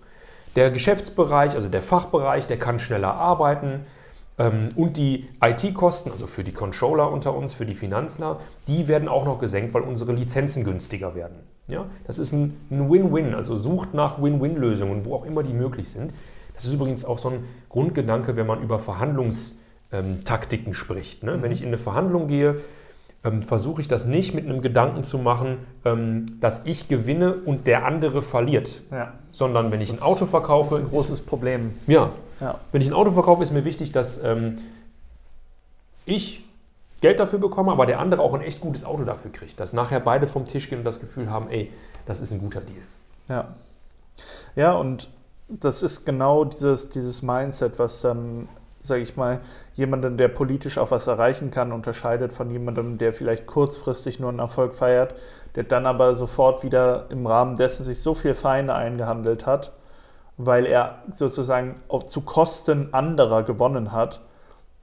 Der 0.56 0.70
Geschäftsbereich, 0.70 1.54
also 1.54 1.68
der 1.68 1.82
Fachbereich, 1.82 2.46
der 2.46 2.58
kann 2.58 2.78
schneller 2.78 3.14
arbeiten. 3.14 3.86
Ähm, 4.38 4.68
und 4.76 4.96
die 4.96 5.28
IT-Kosten, 5.42 6.10
also 6.10 6.26
für 6.26 6.44
die 6.44 6.52
Controller 6.52 7.10
unter 7.10 7.34
uns, 7.34 7.52
für 7.52 7.66
die 7.66 7.74
Finanzler, 7.74 8.40
die 8.66 8.88
werden 8.88 9.08
auch 9.08 9.24
noch 9.24 9.38
gesenkt, 9.38 9.74
weil 9.74 9.82
unsere 9.82 10.12
Lizenzen 10.12 10.64
günstiger 10.64 11.14
werden. 11.14 11.36
Ja? 11.68 11.86
Das 12.06 12.18
ist 12.18 12.32
ein 12.32 12.56
Win-Win, 12.70 13.34
also 13.34 13.54
sucht 13.54 13.94
nach 13.94 14.20
Win-Win-Lösungen, 14.22 15.04
wo 15.04 15.14
auch 15.14 15.24
immer 15.24 15.42
die 15.42 15.52
möglich 15.52 15.90
sind. 15.90 16.12
Das 16.54 16.64
ist 16.64 16.74
übrigens 16.74 17.04
auch 17.04 17.18
so 17.18 17.30
ein 17.30 17.44
Grundgedanke, 17.68 18.36
wenn 18.36 18.46
man 18.46 18.62
über 18.62 18.78
Verhandlungstaktiken 18.78 20.74
spricht. 20.74 21.22
Ne? 21.22 21.42
Wenn 21.42 21.50
ich 21.52 21.62
in 21.62 21.68
eine 21.68 21.78
Verhandlung 21.78 22.28
gehe, 22.28 22.60
ähm, 23.24 23.42
versuche 23.42 23.80
ich 23.80 23.88
das 23.88 24.04
nicht 24.04 24.34
mit 24.34 24.46
einem 24.46 24.62
Gedanken 24.62 25.02
zu 25.02 25.18
machen, 25.18 25.58
ähm, 25.84 26.40
dass 26.40 26.62
ich 26.64 26.88
gewinne 26.88 27.34
und 27.34 27.66
der 27.66 27.84
andere 27.84 28.22
verliert. 28.22 28.80
Ja. 28.90 29.12
Sondern 29.30 29.70
wenn 29.70 29.80
ich 29.80 29.90
das 29.90 30.00
ein 30.00 30.04
Auto 30.04 30.26
verkaufe. 30.26 30.70
Das 30.70 30.78
ist 30.80 30.84
ein 30.84 30.90
großes 30.90 31.10
ist, 31.20 31.26
Problem. 31.26 31.74
Ja. 31.86 32.10
ja. 32.40 32.58
Wenn 32.72 32.82
ich 32.82 32.88
ein 32.88 32.94
Auto 32.94 33.12
verkaufe, 33.12 33.42
ist 33.42 33.52
mir 33.52 33.64
wichtig, 33.64 33.92
dass 33.92 34.22
ähm, 34.22 34.56
ich 36.04 36.44
Geld 37.00 37.18
dafür 37.20 37.38
bekomme, 37.38 37.72
aber 37.72 37.86
der 37.86 37.98
andere 37.98 38.22
auch 38.22 38.34
ein 38.34 38.42
echt 38.42 38.60
gutes 38.60 38.84
Auto 38.84 39.04
dafür 39.04 39.32
kriegt. 39.32 39.58
Dass 39.60 39.72
nachher 39.72 40.00
beide 40.00 40.26
vom 40.26 40.46
Tisch 40.46 40.68
gehen 40.68 40.78
und 40.78 40.84
das 40.84 41.00
Gefühl 41.00 41.30
haben, 41.30 41.48
ey, 41.50 41.70
das 42.06 42.20
ist 42.20 42.32
ein 42.32 42.40
guter 42.40 42.60
Deal. 42.60 42.82
Ja. 43.28 43.54
Ja, 44.54 44.74
und 44.74 45.10
das 45.48 45.82
ist 45.82 46.04
genau 46.04 46.44
dieses, 46.44 46.90
dieses 46.90 47.22
Mindset, 47.22 47.78
was 47.78 48.00
dann 48.02 48.48
sage 48.82 49.02
ich 49.02 49.16
mal, 49.16 49.40
jemanden, 49.74 50.16
der 50.18 50.28
politisch 50.28 50.76
auch 50.76 50.90
was 50.90 51.06
erreichen 51.06 51.50
kann, 51.50 51.72
unterscheidet 51.72 52.32
von 52.32 52.50
jemandem, 52.50 52.98
der 52.98 53.12
vielleicht 53.12 53.46
kurzfristig 53.46 54.18
nur 54.20 54.28
einen 54.28 54.40
Erfolg 54.40 54.74
feiert, 54.74 55.14
der 55.54 55.64
dann 55.64 55.86
aber 55.86 56.16
sofort 56.16 56.62
wieder 56.62 57.06
im 57.10 57.26
Rahmen 57.26 57.56
dessen 57.56 57.84
sich 57.84 58.00
so 58.00 58.14
viel 58.14 58.34
Feinde 58.34 58.74
eingehandelt 58.74 59.46
hat, 59.46 59.72
weil 60.36 60.66
er 60.66 61.02
sozusagen 61.12 61.76
auch 61.88 62.02
zu 62.02 62.22
Kosten 62.22 62.92
anderer 62.92 63.44
gewonnen 63.44 63.92
hat, 63.92 64.20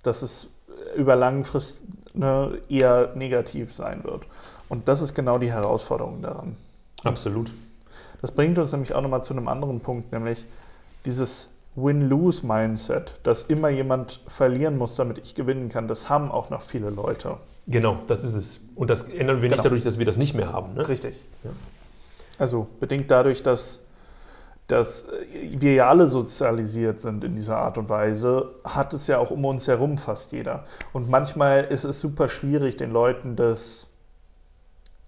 dass 0.03 0.22
es 0.22 0.50
über 0.96 1.15
langen 1.15 1.44
Frist 1.44 1.82
ne, 2.13 2.60
eher 2.70 3.12
negativ 3.15 3.74
sein 3.74 4.03
wird. 4.03 4.24
Und 4.70 4.88
das 4.88 5.01
ist 5.01 5.13
genau 5.13 5.39
die 5.39 5.51
Herausforderung 5.51 6.22
daran. 6.22 6.56
Absolut. 7.03 7.51
Das 8.22 8.32
bringt 8.32 8.58
uns 8.60 8.72
nämlich 8.72 8.94
auch 8.94 9.01
nochmal 9.01 9.24
zu 9.24 9.34
einem 9.34 9.48
anderen 9.48 9.79
Punkt, 9.79 10.12
nämlich 10.12 10.46
dieses 11.06 11.50
Win-Lose-Mindset, 11.76 13.20
dass 13.24 13.44
immer 13.44 13.70
jemand 13.70 14.22
verlieren 14.28 14.78
muss, 14.78 14.96
damit 14.96 15.20
ich 15.20 15.36
gewinnen 15.36 15.70
kann, 15.70 15.88
das 15.88 16.10
haben 16.10 16.32
auch 16.32 16.50
noch 16.50 16.62
viele 16.62 16.90
Leute. 16.90 17.38
Genau, 17.68 18.00
das 18.08 18.24
ist 18.24 18.36
es. 18.36 18.60
Und 18.76 18.90
das 18.90 19.04
ändern 19.04 19.38
wir 19.38 19.50
genau. 19.50 19.56
nicht 19.56 19.66
dadurch, 19.66 19.84
dass 19.84 20.00
wir 20.00 20.06
das 20.06 20.18
nicht 20.18 20.34
mehr 20.34 20.52
haben. 20.52 20.74
Ne? 20.74 20.88
Richtig. 20.88 21.24
Ja. 21.44 21.52
Also 22.40 22.68
bedingt 22.80 23.12
dadurch, 23.12 23.44
dass, 23.44 23.86
dass 24.68 25.08
wir 25.32 25.74
ja 25.76 25.90
alle 25.90 26.08
sozialisiert 26.08 27.00
sind 27.00 27.24
in 27.24 27.36
dieser 27.36 27.58
Art 27.58 27.78
und 27.78 27.90
Weise, 27.90 28.56
hat 28.64 28.94
es 28.94 29.08
ja 29.08 29.20
auch 29.20 29.30
um 29.30 29.46
uns 29.46 29.68
herum 29.68 29.98
fast 29.98 30.32
jeder. 30.32 30.66
Und 30.94 31.10
manchmal 31.10 31.66
ist 31.66 31.84
es 31.84 32.00
super 32.00 32.28
schwierig, 32.28 32.78
den 32.78 32.92
Leuten 32.92 33.36
das 33.36 33.88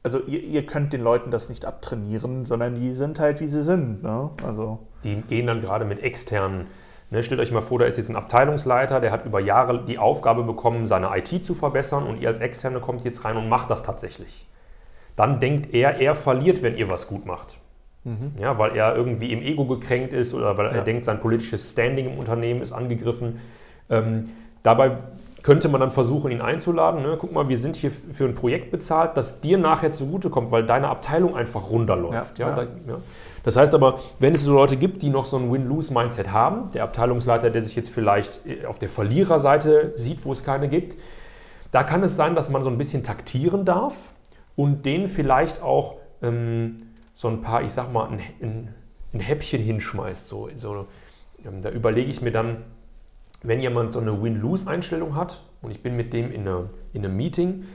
also 0.04 0.20
ihr, 0.26 0.42
ihr, 0.42 0.66
könnt 0.66 0.94
den 0.94 1.02
Leuten 1.02 1.32
das 1.32 1.50
nicht 1.50 1.66
abtrainieren, 1.66 2.46
sondern 2.46 2.76
die 2.76 2.94
sind 2.94 3.20
halt, 3.20 3.40
wie 3.40 3.48
sie 3.48 3.62
sind. 3.62 4.02
Ne? 4.04 4.30
Also 4.46 4.80
die 5.04 5.16
gehen 5.22 5.48
dann 5.48 5.60
gerade 5.60 5.86
mit 5.86 6.02
externen. 6.02 6.68
Ne, 7.12 7.22
stellt 7.24 7.42
euch 7.42 7.52
mal 7.52 7.62
vor, 7.62 7.80
da 7.80 7.86
ist 7.86 7.98
jetzt 7.98 8.10
ein 8.10 8.16
Abteilungsleiter, 8.16 9.02
der 9.02 9.12
hat 9.12 9.26
über 9.26 9.42
Jahre 9.42 9.84
die 9.84 10.00
Aufgabe 10.00 10.44
bekommen, 10.44 10.88
seine 10.88 11.10
IT 11.18 11.44
zu 11.44 11.54
verbessern 11.54 12.08
und 12.08 12.22
ihr 12.22 12.30
als 12.30 12.40
Externe 12.40 12.80
kommt 12.80 13.04
jetzt 13.04 13.26
rein 13.26 13.36
und 13.36 13.50
macht 13.50 13.70
das 13.70 13.84
tatsächlich. 13.84 14.48
Dann 15.18 15.42
denkt 15.42 15.74
er, 15.74 16.00
er 16.00 16.16
verliert, 16.16 16.64
wenn 16.64 16.78
ihr 16.78 16.88
was 16.90 17.08
gut 17.08 17.26
macht. 17.26 17.60
Mhm. 18.06 18.32
Ja, 18.40 18.58
weil 18.58 18.78
er 18.78 18.96
irgendwie 18.96 19.32
im 19.34 19.42
Ego 19.42 19.66
gekränkt 19.66 20.14
ist 20.14 20.34
oder 20.34 20.58
weil 20.58 20.68
ja. 20.68 20.72
er 20.72 20.84
denkt, 20.84 21.04
sein 21.04 21.20
politisches 21.20 21.70
Standing 21.72 22.14
im 22.14 22.18
Unternehmen 22.18 22.62
ist 22.62 22.72
angegriffen. 22.72 23.40
Ähm, 23.90 24.24
dabei 24.64 24.92
könnte 25.44 25.70
man 25.70 25.82
dann 25.82 25.92
versuchen, 25.92 26.32
ihn 26.32 26.42
einzuladen. 26.42 27.02
Ne? 27.02 27.18
Guck 27.20 27.32
mal, 27.32 27.50
wir 27.50 27.58
sind 27.58 27.76
hier 27.76 27.92
für 27.92 28.26
ein 28.26 28.36
Projekt 28.36 28.72
bezahlt, 28.72 29.18
das 29.18 29.42
dir 29.42 29.58
nachher 29.58 29.92
zugutekommt, 29.92 30.52
weil 30.52 30.66
deine 30.66 30.90
Abteilung 30.90 31.36
einfach 31.36 31.70
runterläuft. 31.70 32.38
Ja, 32.40 32.50
ja, 32.50 32.56
da, 32.56 32.62
ja. 32.64 32.98
Das 33.44 33.56
heißt 33.56 33.74
aber, 33.74 34.00
wenn 34.20 34.36
es 34.36 34.44
so 34.44 34.54
Leute 34.54 34.78
gibt, 34.78 35.02
die 35.02 35.10
noch 35.10 35.26
so 35.26 35.38
ein 35.38 35.52
Win-Lose-Mindset 35.52 36.32
haben, 36.32 36.70
der 36.72 36.84
Abteilungsleiter, 36.84 37.50
der 37.50 37.62
sich 37.62 37.76
jetzt 37.76 37.90
vielleicht 37.90 38.46
äh, 38.46 38.66
auf 38.66 38.78
der 38.78 38.90
Verliererseite 38.90 39.94
sieht, 39.96 40.26
wo 40.26 40.32
es 40.32 40.44
keine 40.44 40.68
gibt, 40.68 40.98
da 41.72 41.84
kann 41.84 42.04
es 42.04 42.16
sein, 42.16 42.36
dass 42.36 42.50
man 42.50 42.64
so 42.64 42.70
ein 42.70 42.78
bisschen 42.78 43.02
taktieren 43.02 43.66
darf 43.66 44.14
und 44.56 44.86
denen 44.86 45.08
vielleicht 45.08 45.64
auch 45.64 45.96
ähm, 46.22 46.88
so 47.14 47.30
ein 47.30 47.42
paar, 47.42 47.64
ich 47.64 47.72
sag 47.72 47.92
mal, 47.92 48.10
ein, 48.10 48.20
ein, 48.42 48.76
ein 49.14 49.20
Häppchen 49.20 49.62
hinschmeißt. 49.62 50.28
So, 50.28 50.50
so 50.58 50.88
ähm, 51.46 51.62
da 51.62 51.70
überlege 51.70 52.12
ich 52.12 52.22
mir 52.22 52.32
dann, 52.32 52.58
wenn 53.44 53.60
jemand 53.60 53.94
so 53.94 54.00
eine 54.00 54.22
Win-Lose-Einstellung 54.22 55.16
hat 55.16 55.42
und 55.62 55.72
ich 55.72 55.82
bin 55.82 55.96
mit 55.96 56.14
dem 56.14 56.32
in, 56.32 56.42
eine, 56.42 56.70
in 56.94 57.04
einem 57.04 57.16
Meeting, 57.16 57.66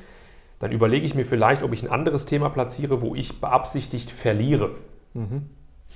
dann 0.58 0.72
überlege 0.72 1.04
ich 1.04 1.14
mir 1.14 1.24
vielleicht, 1.24 1.62
ob 1.62 1.72
ich 1.72 1.82
ein 1.82 1.90
anderes 1.90 2.24
Thema 2.24 2.48
platziere, 2.48 3.02
wo 3.02 3.14
ich 3.14 3.40
beabsichtigt 3.40 4.10
verliere. 4.10 4.70
Mhm. 5.14 5.46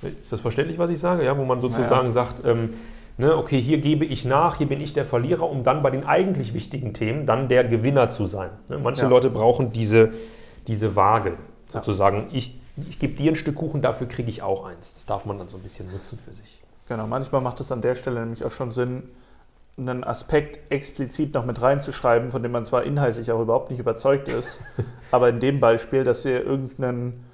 Ist 0.01 0.31
das 0.31 0.41
verständlich, 0.41 0.77
was 0.77 0.89
ich 0.89 0.99
sage? 0.99 1.23
Ja, 1.23 1.37
wo 1.37 1.45
man 1.45 1.61
sozusagen 1.61 2.07
ja. 2.07 2.11
sagt, 2.11 2.43
ähm, 2.45 2.71
ne, 3.17 3.35
okay, 3.37 3.61
hier 3.61 3.79
gebe 3.79 4.05
ich 4.05 4.25
nach, 4.25 4.57
hier 4.57 4.67
bin 4.67 4.81
ich 4.81 4.93
der 4.93 5.05
Verlierer, 5.05 5.49
um 5.49 5.63
dann 5.63 5.83
bei 5.83 5.89
den 5.89 6.05
eigentlich 6.05 6.53
wichtigen 6.53 6.93
Themen 6.93 7.25
dann 7.25 7.47
der 7.47 7.63
Gewinner 7.63 8.07
zu 8.07 8.25
sein. 8.25 8.51
Ne? 8.67 8.79
Manche 8.79 9.03
ja. 9.03 9.07
Leute 9.07 9.29
brauchen 9.29 9.71
diese, 9.71 10.11
diese 10.67 10.95
Waage, 10.95 11.37
sozusagen, 11.67 12.27
ich, 12.31 12.59
ich 12.89 12.99
gebe 12.99 13.13
dir 13.13 13.31
ein 13.31 13.35
Stück 13.35 13.55
Kuchen, 13.55 13.81
dafür 13.81 14.07
kriege 14.07 14.29
ich 14.29 14.41
auch 14.41 14.65
eins. 14.65 14.93
Das 14.93 15.05
darf 15.05 15.25
man 15.25 15.37
dann 15.37 15.47
so 15.47 15.57
ein 15.57 15.63
bisschen 15.63 15.91
nutzen 15.91 16.17
für 16.19 16.33
sich. 16.33 16.61
Genau, 16.87 17.07
manchmal 17.07 17.41
macht 17.41 17.59
es 17.59 17.71
an 17.71 17.81
der 17.81 17.95
Stelle 17.95 18.19
nämlich 18.21 18.43
auch 18.43 18.51
schon 18.51 18.71
Sinn, 18.71 19.03
einen 19.81 20.03
Aspekt 20.03 20.71
explizit 20.71 21.33
noch 21.33 21.45
mit 21.45 21.61
reinzuschreiben, 21.61 22.29
von 22.29 22.43
dem 22.43 22.51
man 22.51 22.65
zwar 22.65 22.83
inhaltlich 22.83 23.31
auch 23.31 23.41
überhaupt 23.41 23.69
nicht 23.69 23.79
überzeugt 23.79 24.27
ist, 24.27 24.61
aber 25.11 25.29
in 25.29 25.39
dem 25.39 25.59
Beispiel, 25.59 26.03
dass 26.03 26.25
ihr 26.25 26.43
irgendeinen 26.43 27.25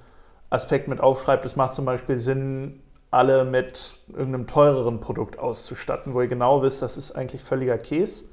Aspekt 0.50 0.88
mit 0.88 1.00
aufschreibt, 1.00 1.44
es 1.44 1.56
macht 1.56 1.74
zum 1.74 1.84
Beispiel 1.84 2.18
Sinn, 2.18 2.80
alle 3.10 3.44
mit 3.44 3.98
irgendeinem 4.08 4.46
teureren 4.46 5.00
Produkt 5.00 5.38
auszustatten, 5.38 6.12
wo 6.12 6.20
ihr 6.20 6.28
genau 6.28 6.62
wisst, 6.62 6.82
das 6.82 6.96
ist 6.96 7.12
eigentlich 7.12 7.42
völliger 7.42 7.78
Käse, 7.78 8.24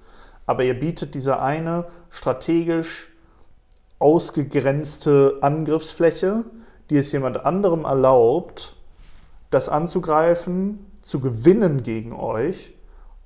aber 0.46 0.64
ihr 0.64 0.78
bietet 0.78 1.16
diese 1.16 1.40
eine 1.40 1.86
strategisch 2.10 3.10
ausgegrenzte 4.00 5.38
Angriffsfläche, 5.42 6.44
die 6.90 6.98
es 6.98 7.12
jemand 7.12 7.46
anderem 7.46 7.86
erlaubt, 7.86 8.76
das 9.50 9.70
anzugreifen, 9.70 10.92
zu 11.02 11.20
gewinnen 11.20 11.84
gegen 11.84 12.14
euch 12.14 12.74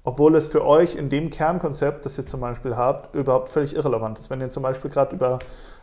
obwohl 0.04 0.36
es 0.36 0.48
für 0.48 0.66
euch 0.66 0.96
in 0.96 1.10
dem 1.10 1.30
Kernkonzept, 1.30 2.06
das 2.06 2.18
ihr 2.18 2.26
zum 2.26 2.40
Beispiel 2.40 2.76
habt, 2.76 3.14
überhaupt 3.16 3.50
völlig 3.50 3.76
irrelevant 3.76 4.20
ist. 4.20 4.30
Wenn 4.30 4.42
ihr 4.42 4.50
zum 4.50 4.64
Beispiel 4.64 4.90
gerade 4.90 5.16
über 5.16 5.40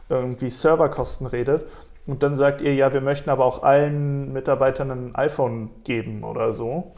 irgendwie 0.09 0.51
Serverkosten 0.51 1.27
redet 1.27 1.67
und 2.07 2.23
dann 2.23 2.35
sagt 2.35 2.61
ihr, 2.61 2.75
ja, 2.75 2.93
wir 2.93 3.01
möchten 3.01 3.31
aber 3.31 3.45
auch 3.45 3.63
allen 3.63 4.33
Mitarbeitern 4.33 4.91
ein 4.91 5.15
iPhone 5.17 5.71
geben 5.85 6.25
oder 6.25 6.53
so, 6.53 6.93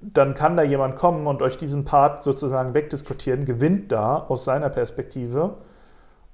dann 0.00 0.34
kann 0.34 0.56
da 0.56 0.62
jemand 0.62 0.96
kommen 0.96 1.26
und 1.26 1.42
euch 1.42 1.58
diesen 1.58 1.84
Part 1.84 2.22
sozusagen 2.22 2.74
wegdiskutieren, 2.74 3.44
gewinnt 3.44 3.92
da 3.92 4.18
aus 4.28 4.44
seiner 4.44 4.68
Perspektive 4.68 5.56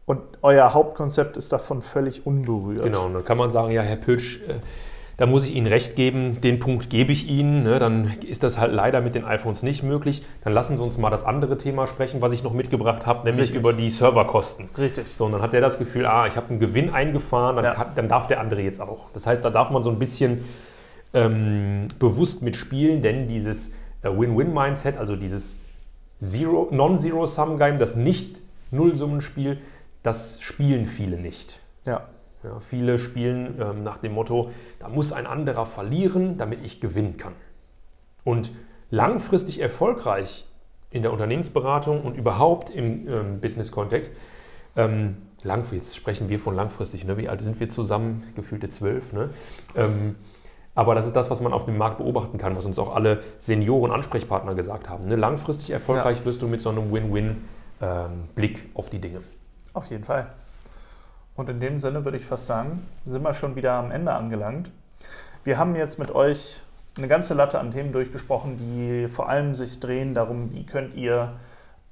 und 0.04 0.20
euer 0.42 0.74
Hauptkonzept 0.74 1.36
ist 1.36 1.52
davon 1.52 1.80
völlig 1.80 2.26
unberührt. 2.26 2.82
Genau, 2.82 3.06
und 3.06 3.14
dann 3.14 3.24
kann 3.24 3.38
man 3.38 3.50
sagen, 3.50 3.70
ja, 3.70 3.82
Herr 3.82 3.96
Pütsch, 3.96 4.40
äh, 4.48 4.54
da 5.22 5.26
muss 5.26 5.44
ich 5.44 5.54
Ihnen 5.54 5.68
recht 5.68 5.94
geben, 5.94 6.40
den 6.40 6.58
Punkt 6.58 6.90
gebe 6.90 7.12
ich 7.12 7.28
Ihnen. 7.28 7.62
Ne, 7.62 7.78
dann 7.78 8.12
ist 8.26 8.42
das 8.42 8.58
halt 8.58 8.72
leider 8.72 9.00
mit 9.00 9.14
den 9.14 9.24
iPhones 9.24 9.62
nicht 9.62 9.84
möglich. 9.84 10.24
Dann 10.42 10.52
lassen 10.52 10.76
Sie 10.76 10.82
uns 10.82 10.98
mal 10.98 11.10
das 11.10 11.24
andere 11.24 11.56
Thema 11.56 11.86
sprechen, 11.86 12.20
was 12.20 12.32
ich 12.32 12.42
noch 12.42 12.52
mitgebracht 12.52 13.06
habe, 13.06 13.22
nämlich 13.22 13.44
Richtig. 13.44 13.60
über 13.60 13.72
die 13.72 13.88
Serverkosten. 13.88 14.68
Richtig. 14.76 15.06
So, 15.06 15.26
und 15.26 15.30
dann 15.30 15.40
hat 15.40 15.52
der 15.52 15.60
das 15.60 15.78
Gefühl, 15.78 16.06
ah, 16.06 16.26
ich 16.26 16.34
habe 16.34 16.50
einen 16.50 16.58
Gewinn 16.58 16.90
eingefahren, 16.90 17.54
dann, 17.54 17.64
ja. 17.64 17.72
kann, 17.72 17.94
dann 17.94 18.08
darf 18.08 18.26
der 18.26 18.40
andere 18.40 18.62
jetzt 18.62 18.80
auch. 18.80 19.10
Das 19.14 19.28
heißt, 19.28 19.44
da 19.44 19.50
darf 19.50 19.70
man 19.70 19.84
so 19.84 19.90
ein 19.90 20.00
bisschen 20.00 20.44
ähm, 21.14 21.86
bewusst 22.00 22.42
mitspielen, 22.42 23.00
denn 23.00 23.28
dieses 23.28 23.74
äh, 24.02 24.08
Win-Win-Mindset, 24.08 24.98
also 24.98 25.14
dieses 25.14 25.56
Non-Zero-Sum-Game, 26.18 27.78
das 27.78 27.94
Nicht-Nullsummenspiel, 27.94 29.58
das 30.02 30.42
spielen 30.42 30.84
viele 30.84 31.16
nicht. 31.16 31.60
Ja. 31.86 32.08
Ja, 32.44 32.58
viele 32.60 32.98
spielen 32.98 33.60
ähm, 33.60 33.82
nach 33.84 33.98
dem 33.98 34.12
Motto, 34.14 34.50
da 34.78 34.88
muss 34.88 35.12
ein 35.12 35.26
anderer 35.26 35.64
verlieren, 35.64 36.38
damit 36.38 36.64
ich 36.64 36.80
gewinnen 36.80 37.16
kann. 37.16 37.34
Und 38.24 38.52
langfristig 38.90 39.60
erfolgreich 39.60 40.44
in 40.90 41.02
der 41.02 41.12
Unternehmensberatung 41.12 42.02
und 42.02 42.16
überhaupt 42.16 42.70
im 42.70 43.08
ähm, 43.08 43.40
Business-Kontext, 43.40 44.12
ähm, 44.76 45.16
langfristig 45.42 45.96
sprechen 45.96 46.28
wir 46.28 46.38
von 46.38 46.54
langfristig, 46.54 47.04
ne? 47.04 47.16
wie 47.16 47.28
alt 47.28 47.40
sind 47.40 47.58
wir 47.60 47.68
zusammen? 47.68 48.24
Gefühlte 48.34 48.68
zwölf. 48.68 49.12
Ne? 49.12 49.30
Ähm, 49.74 50.16
aber 50.74 50.94
das 50.94 51.06
ist 51.06 51.14
das, 51.14 51.30
was 51.30 51.40
man 51.40 51.52
auf 51.52 51.64
dem 51.66 51.76
Markt 51.76 51.98
beobachten 51.98 52.38
kann, 52.38 52.56
was 52.56 52.64
uns 52.64 52.78
auch 52.78 52.94
alle 52.94 53.22
Senioren, 53.38 53.92
Ansprechpartner 53.92 54.54
gesagt 54.54 54.88
haben. 54.88 55.06
Ne? 55.06 55.16
Langfristig 55.16 55.70
erfolgreich 55.70 56.20
ja. 56.20 56.24
wirst 56.24 56.42
du 56.42 56.48
mit 56.48 56.60
so 56.60 56.70
einem 56.70 56.92
Win-Win-Blick 56.92 58.58
ähm, 58.58 58.70
auf 58.74 58.88
die 58.90 58.98
Dinge. 58.98 59.20
Auf 59.74 59.86
jeden 59.86 60.04
Fall. 60.04 60.32
Und 61.34 61.48
in 61.48 61.60
dem 61.60 61.78
Sinne 61.78 62.04
würde 62.04 62.18
ich 62.18 62.26
fast 62.26 62.46
sagen, 62.46 62.86
sind 63.04 63.22
wir 63.22 63.34
schon 63.34 63.56
wieder 63.56 63.72
am 63.72 63.90
Ende 63.90 64.12
angelangt. 64.12 64.70
Wir 65.44 65.58
haben 65.58 65.74
jetzt 65.74 65.98
mit 65.98 66.14
euch 66.14 66.62
eine 66.96 67.08
ganze 67.08 67.34
Latte 67.34 67.58
an 67.58 67.70
Themen 67.70 67.92
durchgesprochen, 67.92 68.58
die 68.58 69.08
vor 69.08 69.28
allem 69.28 69.54
sich 69.54 69.80
drehen 69.80 70.14
darum, 70.14 70.52
wie 70.52 70.66
könnt 70.66 70.94
ihr 70.94 71.32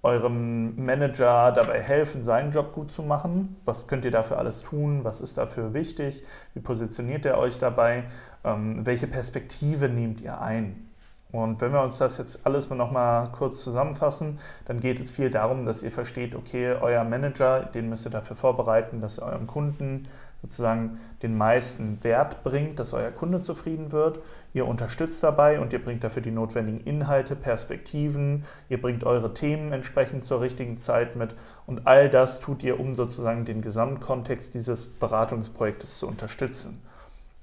eurem 0.02 0.82
Manager 0.82 1.52
dabei 1.52 1.80
helfen, 1.80 2.25
seinen 2.25 2.52
Job 2.52 2.73
gut 2.73 2.90
zu 2.92 3.02
machen? 3.02 3.56
Was 3.64 3.87
könnt 3.87 4.04
ihr 4.04 4.11
dafür 4.11 4.38
alles 4.38 4.62
tun? 4.62 5.04
Was 5.04 5.20
ist 5.20 5.37
dafür 5.38 5.75
wichtig? 5.75 6.23
Wie 6.54 6.61
positioniert 6.61 7.25
ihr 7.25 7.37
euch 7.37 7.59
dabei? 7.59 8.04
Ähm, 8.44 8.85
welche 8.87 9.06
Perspektive 9.06 9.88
nehmt 9.88 10.20
ihr 10.20 10.40
ein? 10.40 10.89
Und 11.32 11.60
wenn 11.60 11.72
wir 11.72 11.82
uns 11.82 11.99
das 11.99 12.18
jetzt 12.18 12.44
alles 12.44 12.70
mal 12.70 12.76
nochmal 12.76 13.28
kurz 13.30 13.62
zusammenfassen, 13.62 14.38
dann 14.66 14.80
geht 14.80 14.99
es 14.99 15.10
viel 15.10 15.30
darum, 15.30 15.64
dass 15.64 15.82
ihr 15.82 15.92
versteht, 15.92 16.34
okay, 16.34 16.75
euer 16.80 17.04
Manager, 17.04 17.60
den 17.60 17.88
müsst 17.88 18.06
ihr 18.06 18.10
dafür 18.10 18.37
vorbereiten, 18.37 19.00
dass 19.00 19.18
er 19.18 19.26
eurem 19.26 19.46
Kunden 19.46 20.08
sozusagen 20.42 20.99
den 21.22 21.37
meisten 21.37 22.02
Wert 22.02 22.42
bringt, 22.42 22.78
dass 22.78 22.94
euer 22.94 23.10
Kunde 23.10 23.40
zufrieden 23.40 23.92
wird. 23.92 24.20
Ihr 24.54 24.66
unterstützt 24.66 25.22
dabei 25.22 25.60
und 25.60 25.72
ihr 25.72 25.84
bringt 25.84 26.02
dafür 26.02 26.22
die 26.22 26.30
notwendigen 26.30 26.80
Inhalte, 26.80 27.37
Perspektiven, 27.37 28.44
ihr 28.68 28.80
bringt 28.80 29.04
eure 29.04 29.34
Themen 29.34 29.72
entsprechend 29.72 30.25
zur 30.25 30.40
richtigen 30.40 30.78
Zeit 30.78 31.14
mit 31.14 31.34
und 31.66 31.87
all 31.87 32.08
das 32.08 32.40
tut 32.40 32.62
ihr, 32.62 32.80
um 32.80 32.94
sozusagen 32.94 33.44
den 33.44 33.62
Gesamtkontext 33.62 34.54
dieses 34.54 34.87
Beratungsprojektes 34.87 35.99
zu 35.99 36.08
unterstützen. 36.08 36.82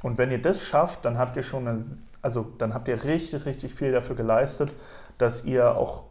Und 0.03 0.17
wenn 0.17 0.32
ihr 0.32 0.41
das 0.41 0.62
schafft, 0.62 1.06
dann 1.06 1.17
habt 1.17 1.38
ihr 1.38 1.44
schon 1.44 1.67
eine, 1.67 1.86
also 2.27 2.46
dann 2.57 2.74
habt 2.74 2.89
ihr 2.89 3.01
richtig, 3.05 3.46
richtig 3.46 3.74
viel 3.74 3.93
dafür 3.93 4.17
geleistet, 4.17 4.69
dass 5.17 5.46
ihr 5.46 5.77
auch 5.77 6.03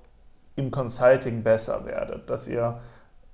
im 0.56 0.70
Consulting 0.70 1.42
besser 1.42 1.84
werdet, 1.84 2.30
dass 2.30 2.48
ihr 2.48 2.80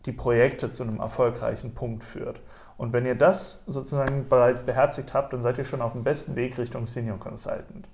die 0.05 0.11
Projekte 0.11 0.69
zu 0.69 0.83
einem 0.83 0.99
erfolgreichen 0.99 1.75
Punkt 1.75 2.03
führt. 2.03 2.41
Und 2.77 2.93
wenn 2.93 3.07
ihr 3.07 3.15
das 3.15 3.63
sozusagen 3.69 4.29
bereits 4.29 4.65
beherzigt 4.65 5.15
habt, 5.15 5.33
dann 5.33 5.43
seid 5.43 5.59
ihr 5.59 5.65
schon 5.65 5.81
auf 5.81 5.93
dem 5.93 6.03
besten 6.03 6.35
Weg 6.35 6.59
Richtung 6.59 6.89
Senior 6.89 7.21
Consultant. 7.21 7.87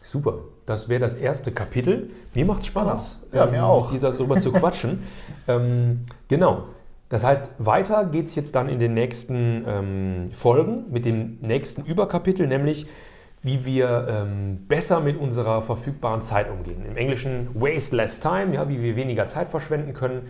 Super, 0.00 0.38
das 0.64 0.88
wäre 0.88 1.00
das 1.00 1.12
erste 1.12 1.52
Kapitel. 1.52 2.08
Mir 2.32 2.46
macht 2.46 2.60
es 2.60 2.68
Spaß, 2.68 3.20
ja, 3.32 3.44
ähm, 3.44 3.50
mir 3.50 3.66
auch. 3.66 3.90
Dieser, 3.90 4.12
darüber 4.12 4.40
zu 4.40 4.50
quatschen. 4.50 5.02
ähm, 5.46 6.06
genau. 6.26 6.68
Das 7.10 7.22
heißt, 7.22 7.50
weiter 7.58 8.06
geht 8.06 8.28
es 8.28 8.34
jetzt 8.34 8.54
dann 8.54 8.70
in 8.70 8.78
den 8.78 8.94
nächsten 8.94 9.62
ähm, 9.66 10.30
Folgen 10.32 10.90
mit 10.90 11.04
dem 11.04 11.36
nächsten 11.42 11.84
Überkapitel, 11.84 12.46
nämlich 12.46 12.86
wie 13.42 13.64
wir 13.64 14.06
ähm, 14.08 14.66
besser 14.68 15.00
mit 15.00 15.18
unserer 15.18 15.62
verfügbaren 15.62 16.20
Zeit 16.20 16.50
umgehen. 16.50 16.84
Im 16.86 16.96
Englischen 16.96 17.48
waste 17.54 17.96
less 17.96 18.20
time, 18.20 18.54
ja, 18.54 18.68
wie 18.68 18.82
wir 18.82 18.96
weniger 18.96 19.26
Zeit 19.26 19.48
verschwenden 19.48 19.94
können. 19.94 20.22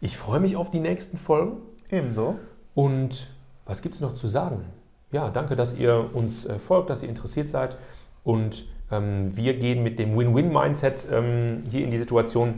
Ich 0.00 0.16
freue 0.16 0.40
mich 0.40 0.56
auf 0.56 0.70
die 0.70 0.80
nächsten 0.80 1.16
Folgen. 1.16 1.56
Ebenso. 1.90 2.38
Und 2.74 3.28
was 3.64 3.80
gibt 3.80 3.94
es 3.94 4.00
noch 4.00 4.12
zu 4.12 4.28
sagen? 4.28 4.64
Ja, 5.10 5.30
danke, 5.30 5.56
dass 5.56 5.78
ihr 5.78 6.10
uns 6.12 6.44
äh, 6.44 6.58
folgt, 6.58 6.90
dass 6.90 7.02
ihr 7.02 7.08
interessiert 7.08 7.48
seid. 7.48 7.78
Und 8.22 8.66
ähm, 8.90 9.34
wir 9.34 9.54
gehen 9.58 9.82
mit 9.82 9.98
dem 9.98 10.16
Win-Win-Mindset 10.16 11.06
ähm, 11.10 11.62
hier 11.68 11.82
in 11.84 11.90
die 11.90 11.98
Situation 11.98 12.54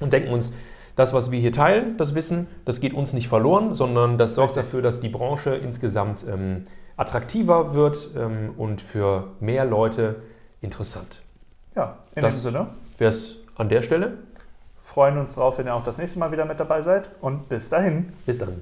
und 0.00 0.12
denken 0.12 0.30
uns, 0.32 0.52
das, 0.96 1.12
was 1.12 1.30
wir 1.30 1.40
hier 1.40 1.52
teilen, 1.52 1.96
das 1.96 2.14
Wissen, 2.14 2.46
das 2.64 2.80
geht 2.80 2.94
uns 2.94 3.12
nicht 3.12 3.28
verloren, 3.28 3.74
sondern 3.74 4.16
das 4.16 4.34
sorgt 4.34 4.50
Richtig. 4.50 4.64
dafür, 4.64 4.82
dass 4.82 5.00
die 5.00 5.08
Branche 5.08 5.54
insgesamt 5.54 6.24
ähm, 6.28 6.64
attraktiver 6.96 7.74
wird 7.74 8.10
ähm, 8.16 8.54
und 8.56 8.80
für 8.80 9.28
mehr 9.40 9.64
Leute 9.64 10.16
interessant. 10.60 11.22
Ja, 11.74 11.98
in 12.14 12.22
das 12.22 12.36
dem 12.36 12.42
Sinne. 12.42 12.66
Wäre 12.98 13.08
es 13.08 13.38
an 13.56 13.68
der 13.68 13.82
Stelle. 13.82 14.18
Freuen 14.82 15.18
uns 15.18 15.34
drauf, 15.34 15.58
wenn 15.58 15.66
ihr 15.66 15.74
auch 15.74 15.84
das 15.84 15.98
nächste 15.98 16.18
Mal 16.18 16.30
wieder 16.30 16.44
mit 16.44 16.60
dabei 16.60 16.82
seid 16.82 17.10
und 17.20 17.48
bis 17.48 17.68
dahin. 17.68 18.12
Bis 18.26 18.38
dann. 18.38 18.60